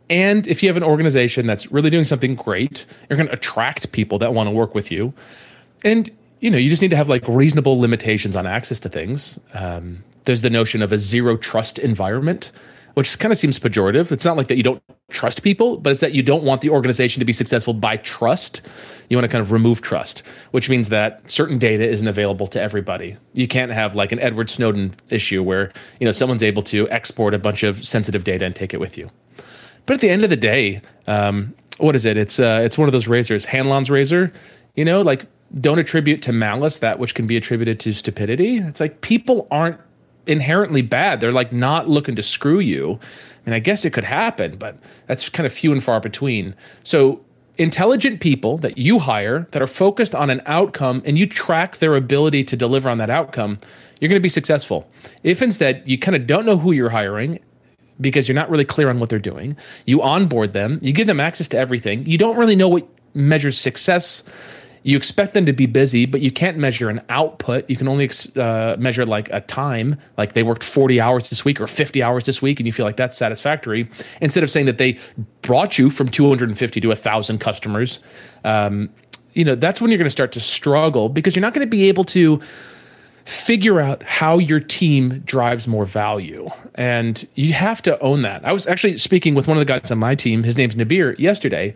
And 0.10 0.48
if 0.48 0.63
you 0.63 0.69
have 0.69 0.78
an 0.78 0.84
organization 0.84 1.45
that's 1.45 1.72
really 1.72 1.89
doing 1.89 2.06
something 2.06 2.36
great, 2.36 2.86
you're 3.10 3.17
going 3.17 3.28
to 3.28 3.34
attract 3.34 3.91
people 3.91 4.17
that 4.19 4.34
want 4.34 4.48
to 4.48 4.52
work 4.52 4.74
with 4.74 4.91
you. 4.91 5.13
And 5.84 6.10
you 6.39 6.50
know, 6.50 6.58
you 6.58 6.69
just 6.69 6.82
need 6.82 6.91
to 6.91 6.95
have 6.95 7.10
like 7.10 7.28
reasonable 7.28 7.80
limitations 7.80 8.36
on 8.36 8.48
access 8.48 8.80
to 8.82 8.89
things. 8.89 9.39
Um, 9.54 10.04
there's 10.24 10.41
the 10.41 10.50
notion 10.50 10.82
of 10.82 10.91
a 10.91 10.98
zero 10.98 11.36
trust 11.38 11.80
environment 11.80 12.52
which 13.00 13.17
kind 13.19 13.32
of 13.32 13.38
seems 13.38 13.58
pejorative. 13.58 14.12
It's 14.12 14.26
not 14.26 14.36
like 14.36 14.48
that 14.48 14.58
you 14.58 14.63
don't 14.63 14.84
trust 15.10 15.41
people, 15.41 15.78
but 15.78 15.91
it's 15.91 16.02
that 16.02 16.13
you 16.13 16.22
don't 16.22 16.43
want 16.43 16.60
the 16.60 16.69
organization 16.69 17.19
to 17.22 17.26
be 17.26 17.32
successful 17.32 17.74
by 17.74 17.95
trust. 17.98 18.62
You 19.10 19.15
want 19.15 19.24
to 19.24 19.30
kind 19.30 19.41
of 19.41 19.54
remove 19.54 19.82
trust, 19.82 20.19
which 20.52 20.69
means 20.69 20.89
that 20.89 21.22
certain 21.30 21.58
data 21.58 21.88
isn't 21.88 22.08
available 22.08 22.45
to 22.48 22.62
everybody. 22.62 23.15
You 23.34 23.48
can't 23.48 23.72
have 23.72 23.95
like 23.95 24.12
an 24.12 24.19
Edward 24.19 24.50
Snowden 24.50 24.93
issue 25.10 25.41
where, 25.41 25.72
you 26.02 26.06
know, 26.06 26.12
someone's 26.12 26.43
able 26.43 26.63
to 26.63 26.89
export 26.89 27.34
a 27.34 27.39
bunch 27.39 27.63
of 27.63 27.88
sensitive 27.88 28.26
data 28.26 28.43
and 28.43 28.56
take 28.56 28.74
it 28.74 28.82
with 28.82 28.98
you. 28.98 29.10
But 29.89 29.95
at 29.95 30.02
the 30.02 30.10
end 30.12 30.23
of 30.23 30.30
the 30.30 30.36
day, 30.36 30.84
um, 31.08 31.56
what 31.80 31.95
is 31.95 32.06
it? 32.06 32.15
It's 32.15 32.39
uh, 32.39 32.62
it's 32.63 32.78
one 32.78 32.88
of 32.88 32.91
those 32.91 33.08
razors, 33.08 33.43
Hanlon's 33.43 33.89
razor. 33.89 34.32
You 34.75 34.86
know, 34.86 35.02
like 35.02 35.25
don't 35.56 35.80
attribute 35.80 36.21
to 36.21 36.32
malice 36.32 36.78
that 36.78 36.99
which 36.99 37.15
can 37.15 37.25
be 37.25 37.36
attributed 37.36 37.80
to 37.80 37.93
stupidity. 37.93 38.58
It's 38.58 38.80
like 38.80 39.02
people 39.02 39.47
aren't 39.49 39.80
inherently 40.28 40.84
bad. 40.84 41.21
They're 41.21 41.32
like 41.32 41.52
not 41.52 41.89
looking 41.89 42.15
to 42.17 42.21
screw 42.21 42.60
you. 42.60 42.99
And 43.47 43.56
I 43.56 43.58
guess 43.58 43.84
it 43.84 43.89
could 43.89 44.04
happen, 44.04 44.58
but 44.58 44.78
that's 45.08 45.28
kind 45.28 45.47
of 45.47 45.52
few 45.52 45.71
and 45.71 45.84
far 45.84 45.99
between. 45.99 46.54
So 46.84 47.25
intelligent 47.58 48.21
people 48.21 48.60
that 48.60 48.78
you 48.78 48.99
hire 48.99 49.47
that 49.54 49.62
are 49.63 49.67
focused 49.67 50.13
on 50.13 50.30
an 50.30 50.43
outcome 50.45 51.02
and 51.04 51.17
you 51.17 51.25
track 51.25 51.78
their 51.78 51.95
ability 51.95 52.43
to 52.43 52.56
deliver 52.56 52.91
on 52.91 52.99
that 52.99 53.10
outcome, 53.10 53.58
you're 53.99 54.10
going 54.10 54.19
to 54.19 54.21
be 54.21 54.30
successful. 54.30 54.88
If 55.23 55.41
instead 55.41 55.82
you 55.88 55.97
kind 55.97 56.15
of 56.15 56.28
don't 56.28 56.45
know 56.45 56.60
who 56.60 56.73
you're 56.73 56.89
hiring 56.91 57.39
because 58.02 58.28
you're 58.28 58.36
not 58.36 58.50
really 58.50 58.66
clear 58.66 58.90
on 58.90 59.00
what 59.00 59.10
they're 59.10 59.20
doing, 59.20 59.56
you 59.86 60.02
onboard 60.02 60.54
them, 60.54 60.80
you 60.82 60.94
give 60.94 61.08
them 61.08 61.20
access 61.20 61.48
to 61.50 61.58
everything, 61.58 62.06
you 62.06 62.18
don't 62.18 62.38
really 62.38 62.56
know 62.56 62.68
what 62.68 62.88
measures 63.14 63.58
success 63.58 64.24
you 64.84 64.96
expect 64.96 65.34
them 65.34 65.46
to 65.46 65.54
be 65.54 65.66
busy, 65.66 66.06
but 66.06 66.22
you 66.22 66.32
can't 66.32 66.58
measure 66.58 66.90
an 66.90 67.02
output. 67.10 67.70
You 67.70 67.76
can 67.76 67.88
only 67.88 68.10
uh, 68.36 68.76
measure 68.80 69.06
like 69.06 69.30
a 69.32 69.42
time, 69.42 70.00
like 70.18 70.34
they 70.34 70.44
worked 70.44 70.64
40 70.64 71.02
hours 71.02 71.30
this 71.30 71.44
week 71.44 71.60
or 71.60 71.68
50 71.68 72.02
hours 72.02 72.26
this 72.26 72.42
week, 72.42 72.60
and 72.60 72.68
you 72.68 72.74
feel 72.74 72.86
like 72.86 72.98
that's 72.98 73.18
satisfactory. 73.18 73.90
Instead 74.22 74.44
of 74.44 74.50
saying 74.50 74.68
that 74.68 74.78
they 74.78 74.98
brought 75.42 75.78
you 75.78 75.90
from 75.90 76.08
250 76.08 76.82
to 76.82 76.88
1,000 76.88 77.40
customers, 77.40 78.00
um, 78.46 78.90
you 79.34 79.44
know, 79.44 79.56
that's 79.56 79.82
when 79.82 79.92
you're 79.92 79.98
going 79.98 80.06
to 80.06 80.12
start 80.12 80.32
to 80.32 80.40
struggle 80.40 81.10
because 81.10 81.36
you're 81.36 81.42
not 81.42 81.54
going 81.54 81.66
to 81.66 81.70
be 81.70 81.88
able 81.90 82.04
to 82.06 82.42
figure 83.30 83.80
out 83.80 84.02
how 84.02 84.39
your 84.39 84.60
team 84.60 85.20
drives 85.20 85.68
more 85.68 85.86
value. 85.86 86.50
And 86.76 87.28
you 87.36 87.54
have 87.54 87.80
to 87.84 88.00
own 88.00 88.24
that. 88.24 88.44
I 88.44 88.52
was 88.52 88.65
actually 88.65 88.98
speaking 88.98 89.36
with 89.36 89.48
one 89.48 89.56
of 89.56 89.62
the 89.62 89.65
guys 89.65 89.92
on 89.92 90.00
my 90.00 90.15
team. 90.15 90.42
His 90.42 90.58
name's 90.58 90.74
Nabir 90.76 91.18
yesterday 91.20 91.76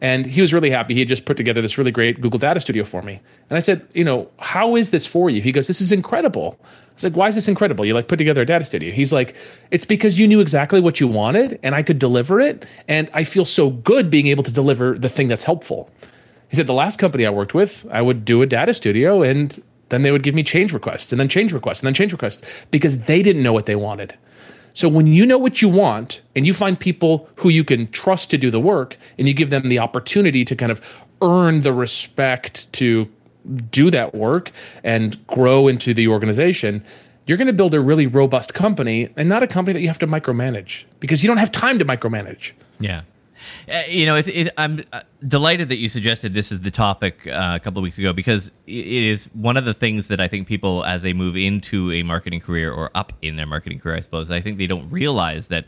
and 0.00 0.24
he 0.24 0.40
was 0.40 0.52
really 0.52 0.70
happy. 0.70 0.94
He 0.94 1.00
had 1.00 1.08
just 1.08 1.24
put 1.24 1.36
together 1.36 1.60
this 1.60 1.76
really 1.76 1.90
great 1.90 2.20
Google 2.20 2.38
Data 2.38 2.58
Studio 2.58 2.84
for 2.84 3.02
me. 3.02 3.20
And 3.50 3.56
I 3.56 3.60
said, 3.60 3.86
you 3.94 4.02
know, 4.02 4.30
how 4.38 4.76
is 4.76 4.90
this 4.90 5.06
for 5.06 5.28
you? 5.28 5.42
He 5.42 5.52
goes, 5.52 5.66
this 5.66 5.80
is 5.80 5.92
incredible. 5.92 6.58
I 6.62 6.94
was 6.94 7.04
like, 7.04 7.16
why 7.16 7.28
is 7.28 7.34
this 7.34 7.48
incredible? 7.48 7.84
You 7.84 7.92
like 7.94 8.08
put 8.08 8.16
together 8.16 8.42
a 8.42 8.46
data 8.46 8.64
studio. 8.64 8.92
He's 8.92 9.12
like, 9.12 9.36
it's 9.70 9.84
because 9.84 10.18
you 10.18 10.26
knew 10.26 10.40
exactly 10.40 10.80
what 10.80 11.00
you 11.00 11.08
wanted 11.08 11.58
and 11.62 11.74
I 11.74 11.82
could 11.82 11.98
deliver 11.98 12.40
it. 12.40 12.66
And 12.88 13.10
I 13.12 13.24
feel 13.24 13.44
so 13.44 13.70
good 13.70 14.10
being 14.10 14.28
able 14.28 14.44
to 14.44 14.50
deliver 14.50 14.98
the 14.98 15.08
thing 15.08 15.28
that's 15.28 15.44
helpful. 15.44 15.90
He 16.48 16.56
said, 16.56 16.66
the 16.66 16.72
last 16.74 16.98
company 16.98 17.26
I 17.26 17.30
worked 17.30 17.52
with, 17.52 17.86
I 17.90 18.00
would 18.00 18.24
do 18.24 18.40
a 18.42 18.46
data 18.46 18.72
studio 18.72 19.22
and 19.22 19.62
then 19.88 20.02
they 20.02 20.10
would 20.10 20.22
give 20.22 20.34
me 20.34 20.42
change 20.42 20.72
requests 20.72 21.12
and 21.12 21.20
then 21.20 21.28
change 21.28 21.52
requests 21.52 21.80
and 21.80 21.86
then 21.86 21.94
change 21.94 22.12
requests 22.12 22.42
because 22.70 23.00
they 23.02 23.22
didn't 23.22 23.42
know 23.42 23.52
what 23.52 23.66
they 23.66 23.76
wanted. 23.76 24.16
So 24.72 24.88
when 24.88 25.06
you 25.06 25.24
know 25.24 25.38
what 25.38 25.62
you 25.62 25.68
want 25.68 26.20
and 26.34 26.46
you 26.46 26.52
find 26.52 26.78
people 26.78 27.28
who 27.36 27.48
you 27.48 27.62
can 27.62 27.88
trust 27.92 28.30
to 28.30 28.38
do 28.38 28.50
the 28.50 28.60
work 28.60 28.96
and 29.18 29.28
you 29.28 29.34
give 29.34 29.50
them 29.50 29.68
the 29.68 29.78
opportunity 29.78 30.44
to 30.44 30.56
kind 30.56 30.72
of 30.72 30.80
earn 31.22 31.60
the 31.60 31.72
respect 31.72 32.70
to 32.74 33.08
do 33.70 33.90
that 33.90 34.14
work 34.14 34.50
and 34.82 35.24
grow 35.28 35.68
into 35.68 35.94
the 35.94 36.08
organization, 36.08 36.82
you're 37.26 37.38
going 37.38 37.46
to 37.46 37.52
build 37.52 37.72
a 37.72 37.80
really 37.80 38.06
robust 38.06 38.52
company 38.52 39.08
and 39.16 39.28
not 39.28 39.42
a 39.42 39.46
company 39.46 39.74
that 39.74 39.80
you 39.80 39.88
have 39.88 39.98
to 39.98 40.06
micromanage 40.06 40.84
because 41.00 41.22
you 41.22 41.28
don't 41.28 41.38
have 41.38 41.52
time 41.52 41.78
to 41.78 41.84
micromanage. 41.84 42.52
Yeah. 42.80 43.02
Uh, 43.72 43.82
you 43.88 44.06
know, 44.06 44.16
it, 44.16 44.52
I'm 44.56 44.82
uh, 44.92 45.02
delighted 45.24 45.68
that 45.70 45.78
you 45.78 45.88
suggested 45.88 46.34
this 46.34 46.52
is 46.52 46.60
the 46.60 46.70
topic 46.70 47.26
uh, 47.26 47.52
a 47.54 47.60
couple 47.60 47.78
of 47.78 47.82
weeks 47.84 47.98
ago 47.98 48.12
because 48.12 48.48
it 48.66 48.86
is 48.86 49.26
one 49.34 49.56
of 49.56 49.64
the 49.64 49.74
things 49.74 50.08
that 50.08 50.20
I 50.20 50.28
think 50.28 50.46
people, 50.46 50.84
as 50.84 51.02
they 51.02 51.12
move 51.12 51.36
into 51.36 51.92
a 51.92 52.02
marketing 52.02 52.40
career 52.40 52.72
or 52.72 52.90
up 52.94 53.12
in 53.22 53.36
their 53.36 53.46
marketing 53.46 53.80
career, 53.80 53.96
I 53.96 54.00
suppose, 54.00 54.30
I 54.30 54.40
think 54.40 54.58
they 54.58 54.66
don't 54.66 54.90
realize 54.90 55.48
that 55.48 55.66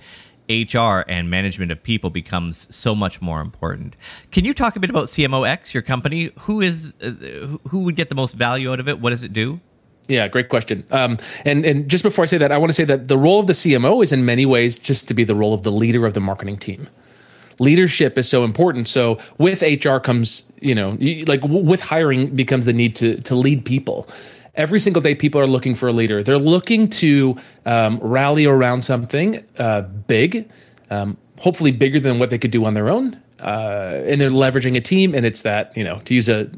HR 0.49 1.05
and 1.09 1.29
management 1.29 1.73
of 1.73 1.83
people 1.83 2.11
becomes 2.11 2.73
so 2.75 2.95
much 2.95 3.21
more 3.21 3.41
important. 3.41 3.97
Can 4.31 4.45
you 4.45 4.55
talk 4.55 4.77
a 4.77 4.81
bit 4.81 4.91
about 4.91 5.07
CMOX, 5.07 5.75
your 5.75 5.83
company? 5.83 6.31
Who 6.41 6.61
is 6.61 6.95
uh, 7.03 7.11
who 7.69 7.81
would 7.81 7.97
get 7.97 8.09
the 8.09 8.15
most 8.15 8.35
value 8.35 8.73
out 8.73 8.81
of 8.81 8.89
it? 8.89 9.01
What 9.01 9.11
does 9.11 9.25
it 9.25 9.33
do? 9.33 9.61
Yeah, 10.09 10.29
great 10.29 10.49
question. 10.49 10.85
Um, 10.91 11.19
and 11.45 11.65
and 11.65 11.89
just 11.89 12.05
before 12.05 12.23
I 12.23 12.27
say 12.27 12.39
that, 12.39 12.53
I 12.53 12.59
want 12.59 12.71
to 12.71 12.75
say 12.75 12.85
that 12.85 13.09
the 13.09 13.19
role 13.19 13.41
of 13.41 13.49
the 13.49 13.55
CMO 13.55 14.05
is 14.05 14.13
in 14.13 14.25
many 14.25 14.47
ways 14.47 14.79
just 14.79 15.09
to 15.09 15.15
be 15.15 15.25
the 15.25 15.35
role 15.35 15.53
of 15.53 15.65
the 15.65 15.73
leader 15.73 16.07
of 16.07 16.15
the 16.15 16.21
marketing 16.21 16.59
team 16.59 16.89
leadership 17.59 18.19
is 18.19 18.29
so 18.29 18.45
important. 18.45 18.89
So 18.89 19.19
with 19.39 19.63
HR 19.63 19.99
comes, 19.99 20.45
you 20.61 20.75
know, 20.75 20.97
like 21.27 21.41
with 21.45 21.81
hiring 21.81 22.35
becomes 22.35 22.67
the 22.67 22.73
need 22.73 22.97
to 22.97 23.21
to 23.23 23.35
lead 23.35 23.65
people. 23.65 24.09
Every 24.55 24.81
single 24.81 25.03
day, 25.03 25.15
people 25.15 25.39
are 25.41 25.47
looking 25.47 25.75
for 25.75 25.89
a 25.89 25.93
leader. 25.93 26.23
They're 26.23 26.39
looking 26.39 26.89
to 26.91 27.37
um, 27.67 27.99
rally 28.01 28.47
around 28.47 28.83
something 28.83 29.45
uh, 29.59 29.83
big, 29.83 30.49
um, 30.89 31.19
hopefully 31.39 31.73
bigger 31.73 32.01
than 32.01 32.19
what 32.19 32.31
they 32.31 32.39
could 32.39 32.53
do 32.53 32.65
on 32.65 32.73
their 32.73 32.89
own. 32.89 33.21
Uh, 33.41 34.03
and 34.07 34.21
they're 34.21 34.31
leveraging 34.31 34.77
a 34.77 34.81
team, 34.81 35.15
and 35.15 35.27
it's 35.27 35.43
that 35.43 35.77
you 35.77 35.85
know 35.85 36.01
to 36.07 36.15
use 36.15 36.29
a 36.29 36.49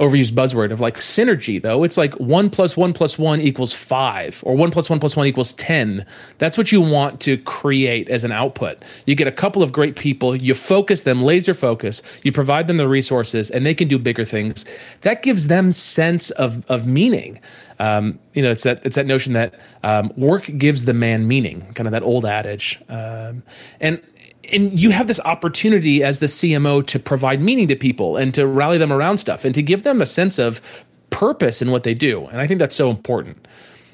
overused 0.00 0.32
buzzword 0.32 0.72
of 0.72 0.80
like 0.80 0.96
synergy 0.96 1.60
though. 1.60 1.84
It's 1.84 1.98
like 1.98 2.14
one 2.14 2.48
plus 2.48 2.74
one 2.74 2.94
plus 2.94 3.18
one 3.18 3.40
equals 3.40 3.74
five 3.74 4.42
or 4.46 4.56
one 4.56 4.70
plus 4.70 4.88
one 4.88 4.98
plus 4.98 5.14
one 5.14 5.26
equals 5.26 5.52
10 5.54 6.06
that's 6.38 6.56
what 6.56 6.72
you 6.72 6.80
want 6.80 7.20
to 7.20 7.36
create 7.36 8.08
as 8.08 8.24
an 8.24 8.32
output. 8.32 8.82
You 9.04 9.14
get 9.14 9.28
a 9.28 9.32
couple 9.32 9.62
of 9.62 9.72
great 9.72 9.96
people 9.96 10.34
you 10.34 10.54
focus 10.54 11.02
them 11.02 11.22
laser 11.22 11.52
focus 11.52 12.00
you 12.22 12.32
provide 12.32 12.66
them 12.66 12.78
the 12.78 12.88
resources 12.88 13.50
and 13.50 13.66
they 13.66 13.74
can 13.74 13.88
do 13.88 13.98
bigger 13.98 14.24
things. 14.24 14.64
That 15.02 15.22
gives 15.22 15.48
them 15.48 15.70
sense 15.70 16.30
of, 16.30 16.64
of 16.70 16.86
meaning. 16.86 17.38
Um, 17.78 18.18
you 18.34 18.42
know, 18.42 18.50
it's 18.50 18.62
that 18.64 18.84
it's 18.84 18.96
that 18.96 19.06
notion 19.06 19.32
that 19.34 19.58
um, 19.82 20.12
work 20.16 20.50
gives 20.58 20.84
the 20.84 20.92
man 20.92 21.26
meaning, 21.26 21.72
kind 21.74 21.86
of 21.86 21.92
that 21.92 22.02
old 22.02 22.26
adage. 22.26 22.78
Um, 22.90 23.42
and 23.80 24.02
and 24.52 24.78
you 24.78 24.90
have 24.90 25.06
this 25.06 25.20
opportunity 25.20 26.02
as 26.02 26.18
the 26.18 26.26
CMO 26.26 26.86
to 26.86 26.98
provide 26.98 27.40
meaning 27.40 27.68
to 27.68 27.76
people 27.76 28.16
and 28.16 28.34
to 28.34 28.46
rally 28.46 28.78
them 28.78 28.92
around 28.92 29.18
stuff 29.18 29.44
and 29.44 29.54
to 29.54 29.62
give 29.62 29.82
them 29.82 30.00
a 30.00 30.06
sense 30.06 30.38
of 30.38 30.60
purpose 31.10 31.60
in 31.60 31.70
what 31.70 31.82
they 31.82 31.94
do. 31.94 32.26
And 32.26 32.40
I 32.40 32.46
think 32.46 32.58
that's 32.58 32.76
so 32.76 32.90
important. 32.90 33.46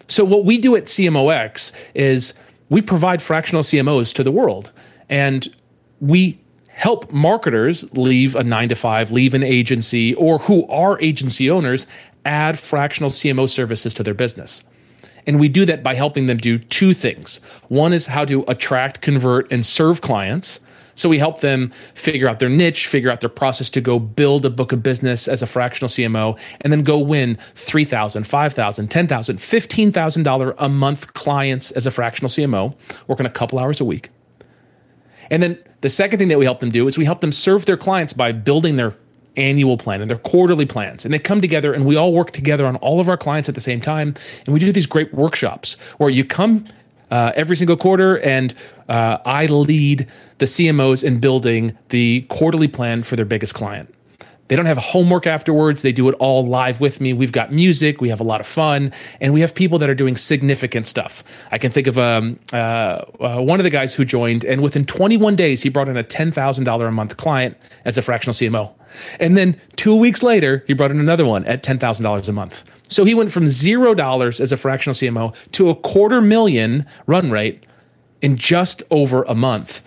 So 0.09 0.25
what 0.25 0.45
we 0.45 0.59
do 0.59 0.77
at 0.77 0.85
CMOX 0.85 1.73
is 1.95 2.35
we 2.69 2.81
provide 2.81 3.21
fractional 3.23 3.63
CMOs 3.63 4.13
to 4.15 4.23
the 4.23 4.31
world 4.31 4.73
and 5.09 5.53
we 6.01 6.39
help 6.69 7.11
marketers 7.11 7.91
leave 7.95 8.37
a 8.37 8.45
9 8.45 8.69
to 8.69 8.77
5, 8.77 9.11
leave 9.11 9.35
an 9.35 9.43
agency 9.43 10.15
or 10.15 10.39
who 10.39 10.67
are 10.69 11.01
agency 11.01 11.51
owners 11.51 11.87
add 12.25 12.59
fractional 12.59 13.11
CMO 13.11 13.49
services 13.49 13.95
to 13.95 14.03
their 14.03 14.15
business. 14.15 14.63
And 15.27 15.41
we 15.41 15.49
do 15.49 15.65
that 15.67 15.83
by 15.83 15.95
helping 15.95 16.27
them 16.27 16.39
do 16.39 16.59
two 16.59 16.95
things. 16.95 17.41
One 17.69 17.93
is 17.93 18.07
how 18.07 18.25
to 18.27 18.45
attract, 18.49 19.01
convert, 19.01 19.51
and 19.51 19.67
serve 19.67 20.01
clients. 20.01 20.61
So 20.95 21.11
we 21.11 21.19
help 21.19 21.41
them 21.41 21.73
figure 21.95 22.27
out 22.27 22.39
their 22.39 22.49
niche, 22.49 22.87
figure 22.87 23.11
out 23.11 23.21
their 23.21 23.29
process 23.29 23.69
to 23.71 23.83
go 23.83 23.99
build 23.99 24.47
a 24.47 24.51
book 24.51 24.73
of 24.73 24.83
business 24.83 25.29
as 25.29 25.43
a 25.43 25.47
fractional 25.47 25.91
CMO, 25.91 26.39
and 26.63 26.73
then 26.73 26.83
go 26.83 26.99
win 26.99 27.37
$3,000, 27.55 28.27
$5,000, 28.27 28.89
$10,000, 28.89 29.93
$15,000 29.93 30.55
a 30.57 30.69
month 30.71 31.13
clients 31.13 31.71
as 31.73 31.87
a 31.87 31.91
fractional 31.91 32.31
CMO, 32.31 32.75
working 33.09 33.27
a 33.27 33.31
couple 33.31 33.59
hours 33.59 33.79
a 33.79 33.85
week. 33.85 34.09
And 35.31 35.43
then 35.43 35.59
the 35.83 35.91
second 35.91 36.19
thing 36.19 36.29
that 36.29 36.39
we 36.39 36.47
help 36.47 36.61
them 36.61 36.71
do 36.71 36.87
is 36.87 36.97
we 36.97 37.05
help 37.05 37.21
them 37.21 37.33
serve 37.33 37.67
their 37.67 37.77
clients 37.77 38.15
by 38.15 38.33
building 38.33 38.77
their 38.77 38.97
annual 39.37 39.77
plan 39.77 40.01
and 40.01 40.11
their 40.11 40.19
quarterly 40.19 40.67
plans. 40.67 41.05
And 41.05 41.13
they 41.13 41.19
come 41.19 41.41
together 41.41 41.73
and 41.73 41.85
we 41.85 41.97
all 41.97 42.13
work 42.13 42.31
together 42.31 42.67
on 42.67 42.77
all 42.77 43.01
of 43.01 43.09
our 43.09 43.17
clients 43.17 43.49
at 43.49 43.55
the 43.55 43.61
same 43.61 43.81
time. 43.81 44.15
And 44.45 44.55
we 44.55 44.61
do 44.61 44.73
these 44.73 44.87
great 44.87 45.13
workshops 45.15 45.77
where 45.99 46.11
you 46.11 46.25
come 46.25 46.65
uh, 47.11 47.33
every 47.37 47.57
single 47.57 47.77
quarter 47.77 48.19
and 48.21 48.55
uh, 48.89 49.19
I 49.25 49.47
lead 49.47 50.07
the 50.39 50.47
CMOs 50.47 51.03
in 51.05 51.21
building 51.21 51.77
the 51.91 52.23
quarterly 52.29 52.69
plan 52.69 53.03
for 53.03 53.17
their 53.17 53.25
biggest 53.25 53.55
client. 53.55 53.93
They 54.49 54.57
don't 54.57 54.67
have 54.67 54.79
homework 54.79 55.27
afterwards. 55.27 55.83
They 55.83 55.93
do 55.93 56.09
it 56.09 56.15
all 56.19 56.47
live 56.47 56.81
with 56.81 57.01
me. 57.01 57.13
We've 57.13 57.33
got 57.33 57.53
music. 57.53 58.01
We 58.01 58.09
have 58.11 58.21
a 58.21 58.25
lot 58.25 58.41
of 58.41 58.47
fun, 58.47 58.93
and 59.21 59.35
we 59.35 59.41
have 59.41 59.55
people 59.55 59.79
that 59.81 59.91
are 59.91 59.95
doing 59.95 60.17
significant 60.17 60.87
stuff. 60.87 61.25
I 61.51 61.59
can 61.59 61.73
think 61.73 61.87
of 61.87 61.99
um, 61.99 62.39
uh, 62.53 62.57
uh, 62.57 63.41
one 63.41 63.59
of 63.59 63.65
the 63.65 63.71
guys 63.71 63.95
who 63.95 64.05
joined, 64.05 64.45
and 64.45 64.63
within 64.63 64.85
21 64.85 65.35
days, 65.35 65.63
he 65.63 65.69
brought 65.69 65.89
in 65.89 65.97
a 65.97 66.05
$10,000 66.05 66.89
a 66.89 66.91
month 66.93 67.17
client 67.17 67.57
as 67.85 67.99
a 67.99 68.03
fractional 68.03 68.35
CMO. 68.35 68.76
And 69.21 69.37
then 69.37 69.61
two 69.77 69.95
weeks 69.95 70.23
later, 70.23 70.65
he 70.67 70.75
brought 70.75 70.91
in 70.91 71.01
another 71.01 71.27
one 71.27 71.45
at 71.47 71.63
$10,000 71.63 72.29
a 72.29 72.33
month. 72.33 72.63
So 72.89 73.05
he 73.05 73.15
went 73.15 73.33
from 73.33 73.47
zero 73.47 73.95
dollars 73.95 74.41
as 74.41 74.53
a 74.53 74.57
fractional 74.57 74.95
CMO 74.95 75.35
to 75.53 75.71
a 75.71 75.75
quarter 75.75 76.21
million 76.21 76.87
run 77.07 77.31
rate 77.31 77.65
in 78.23 78.37
just 78.37 78.83
over 78.91 79.25
a 79.25 79.35
month. 79.35 79.83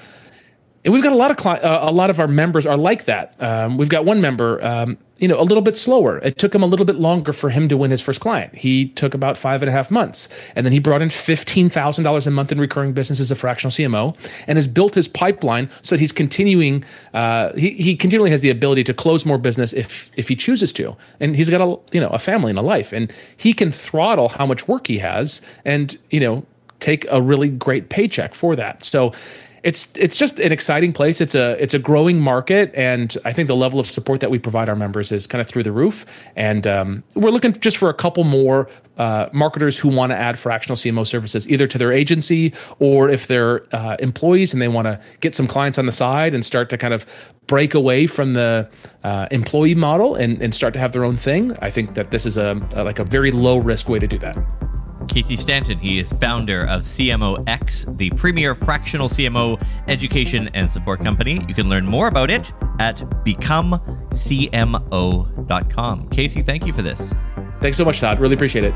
And 0.90 0.96
we've 0.96 1.04
got 1.04 1.14
a 1.14 1.18
lot 1.18 1.30
of 1.30 1.38
cli- 1.38 1.62
uh, 1.62 1.88
a 1.88 1.94
lot 1.94 2.10
of 2.10 2.20
our 2.20 2.28
members 2.28 2.66
are 2.66 2.76
like 2.76 3.06
that. 3.06 3.36
Um, 3.40 3.78
we've 3.78 3.90
got 3.90 4.06
one 4.06 4.22
member, 4.22 4.60
um, 4.66 4.98
you 5.20 5.28
know, 5.28 5.40
a 5.40 5.44
little 5.44 5.62
bit 5.62 5.78
slower. 5.78 6.18
It 6.18 6.40
took 6.40 6.56
him 6.56 6.64
a 6.64 6.66
little 6.66 6.84
bit 6.84 6.96
longer 6.96 7.32
for 7.32 7.52
him 7.52 7.70
to 7.70 7.78
win 7.78 7.92
his 7.92 8.02
first 8.02 8.22
client. 8.22 8.56
He 8.56 8.88
took 8.88 9.14
about 9.14 9.38
five 9.38 9.62
and 9.62 9.70
a 9.70 9.72
half 9.72 9.92
months, 9.92 10.30
and 10.56 10.66
then 10.66 10.74
he 10.74 10.80
brought 10.80 11.04
in 11.04 11.10
fifteen 11.12 11.70
thousand 11.70 12.06
dollars 12.06 12.26
a 12.26 12.32
month 12.32 12.52
in 12.52 12.60
recurring 12.60 12.94
business 12.94 13.20
as 13.20 13.30
a 13.30 13.36
fractional 13.36 13.70
CMO, 13.70 14.18
and 14.48 14.58
has 14.58 14.66
built 14.66 14.96
his 14.96 15.08
pipeline 15.08 15.70
so 15.84 15.94
that 15.96 16.00
he's 16.00 16.12
continuing. 16.12 16.84
Uh, 17.14 17.54
he 17.54 17.70
he 17.74 17.96
continually 17.96 18.32
has 18.32 18.42
the 18.42 18.50
ability 18.50 18.84
to 18.86 18.94
close 18.96 19.28
more 19.28 19.38
business 19.38 19.74
if 19.74 20.10
if 20.18 20.28
he 20.28 20.36
chooses 20.36 20.74
to, 20.74 20.98
and 21.20 21.36
he's 21.36 21.52
got 21.52 21.62
a 21.62 21.78
you 21.94 22.02
know 22.02 22.10
a 22.10 22.18
family 22.18 22.50
and 22.50 22.58
a 22.58 22.64
life, 22.64 22.92
and 22.94 23.14
he 23.38 23.54
can 23.54 23.70
throttle 23.70 24.30
how 24.30 24.48
much 24.48 24.68
work 24.68 24.88
he 24.88 24.98
has, 24.98 25.40
and 25.66 26.00
you 26.10 26.20
know 26.20 26.44
take 26.80 27.06
a 27.12 27.22
really 27.22 27.50
great 27.50 27.90
paycheck 27.90 28.34
for 28.34 28.56
that. 28.56 28.84
So 28.84 29.14
it's 29.64 29.90
it's 29.96 30.18
just 30.18 30.40
an 30.40 30.52
exciting 30.52 30.94
place. 30.94 31.22
It's 31.22 31.36
a 31.36 31.62
it's 31.62 31.74
a 31.74 31.80
growing 31.80 32.20
market, 32.20 32.72
and 32.76 33.16
I 33.26 33.34
think 33.34 33.48
the 33.48 33.56
level 33.56 33.80
of 33.80 33.90
support 33.90 34.20
that 34.22 34.32
we 34.32 34.40
provide 34.40 34.70
our 34.70 34.76
members 34.76 35.12
is 35.12 35.28
kind 35.28 35.42
of 35.42 35.48
through 35.48 35.64
the 35.64 35.72
roof. 35.72 36.06
And 36.36 36.66
um, 36.66 37.04
we're 37.16 37.32
looking 37.32 37.54
just 37.54 37.78
for 37.78 37.90
a 37.90 37.94
couple 37.94 38.24
more 38.24 38.70
uh, 38.98 39.30
marketers 39.32 39.78
who 39.78 39.90
want 39.90 40.12
to 40.12 40.16
add 40.16 40.38
fractional 40.38 40.76
CMO 40.76 41.08
services 41.08 41.48
either 41.50 41.68
to 41.68 41.78
their 41.78 41.92
agency 41.92 42.54
or 42.80 43.10
if 43.10 43.28
they're 43.28 43.64
uh, 43.74 43.96
employees 44.00 44.54
and 44.54 44.62
they 44.62 44.68
want 44.68 44.86
to 44.86 45.00
get 45.22 45.34
some 45.34 45.48
clients 45.48 45.78
on 45.78 45.86
the 45.86 45.92
side 45.92 46.34
and 46.34 46.46
start 46.46 46.70
to 46.70 46.78
kind 46.78 46.94
of 46.94 47.06
break 47.48 47.74
away 47.74 48.08
from 48.08 48.34
the 48.34 48.70
uh, 49.04 49.28
employee 49.32 49.76
model 49.76 50.16
and, 50.16 50.42
and 50.42 50.54
start 50.54 50.74
to 50.74 50.80
have 50.80 50.92
their 50.92 51.04
own 51.04 51.18
thing. 51.18 51.58
I 51.62 51.72
think 51.72 51.96
that 51.96 52.12
this 52.12 52.26
is 52.26 52.38
a, 52.38 52.62
a 52.76 52.84
like 52.84 53.00
a 53.00 53.06
very 53.06 53.32
low 53.32 53.58
risk 53.58 53.90
way 53.90 54.00
to 54.00 54.08
do 54.08 54.20
that. 54.20 54.69
Casey 55.10 55.36
Stanton. 55.36 55.78
He 55.78 56.00
is 56.00 56.14
founder 56.14 56.66
of 56.66 56.84
CMOX, 56.84 57.98
the 57.98 58.10
premier 58.12 58.56
fractional 58.56 59.10
CMO 59.10 59.62
education 59.88 60.50
and 60.54 60.72
support 60.72 61.04
company. 61.04 61.44
You 61.48 61.54
can 61.54 61.68
learn 61.68 61.86
more 61.86 62.08
about 62.08 62.32
it 62.32 62.54
at 62.80 62.98
becomecmo.com. 63.26 66.10
Casey, 66.10 66.42
thank 66.42 66.66
you 66.66 66.74
for 66.74 66.82
this. 66.82 67.14
Thanks 67.62 67.78
so 67.78 67.84
much, 67.84 68.00
Todd. 68.00 68.20
Really 68.20 68.36
appreciate 68.36 68.64
it. 68.64 68.74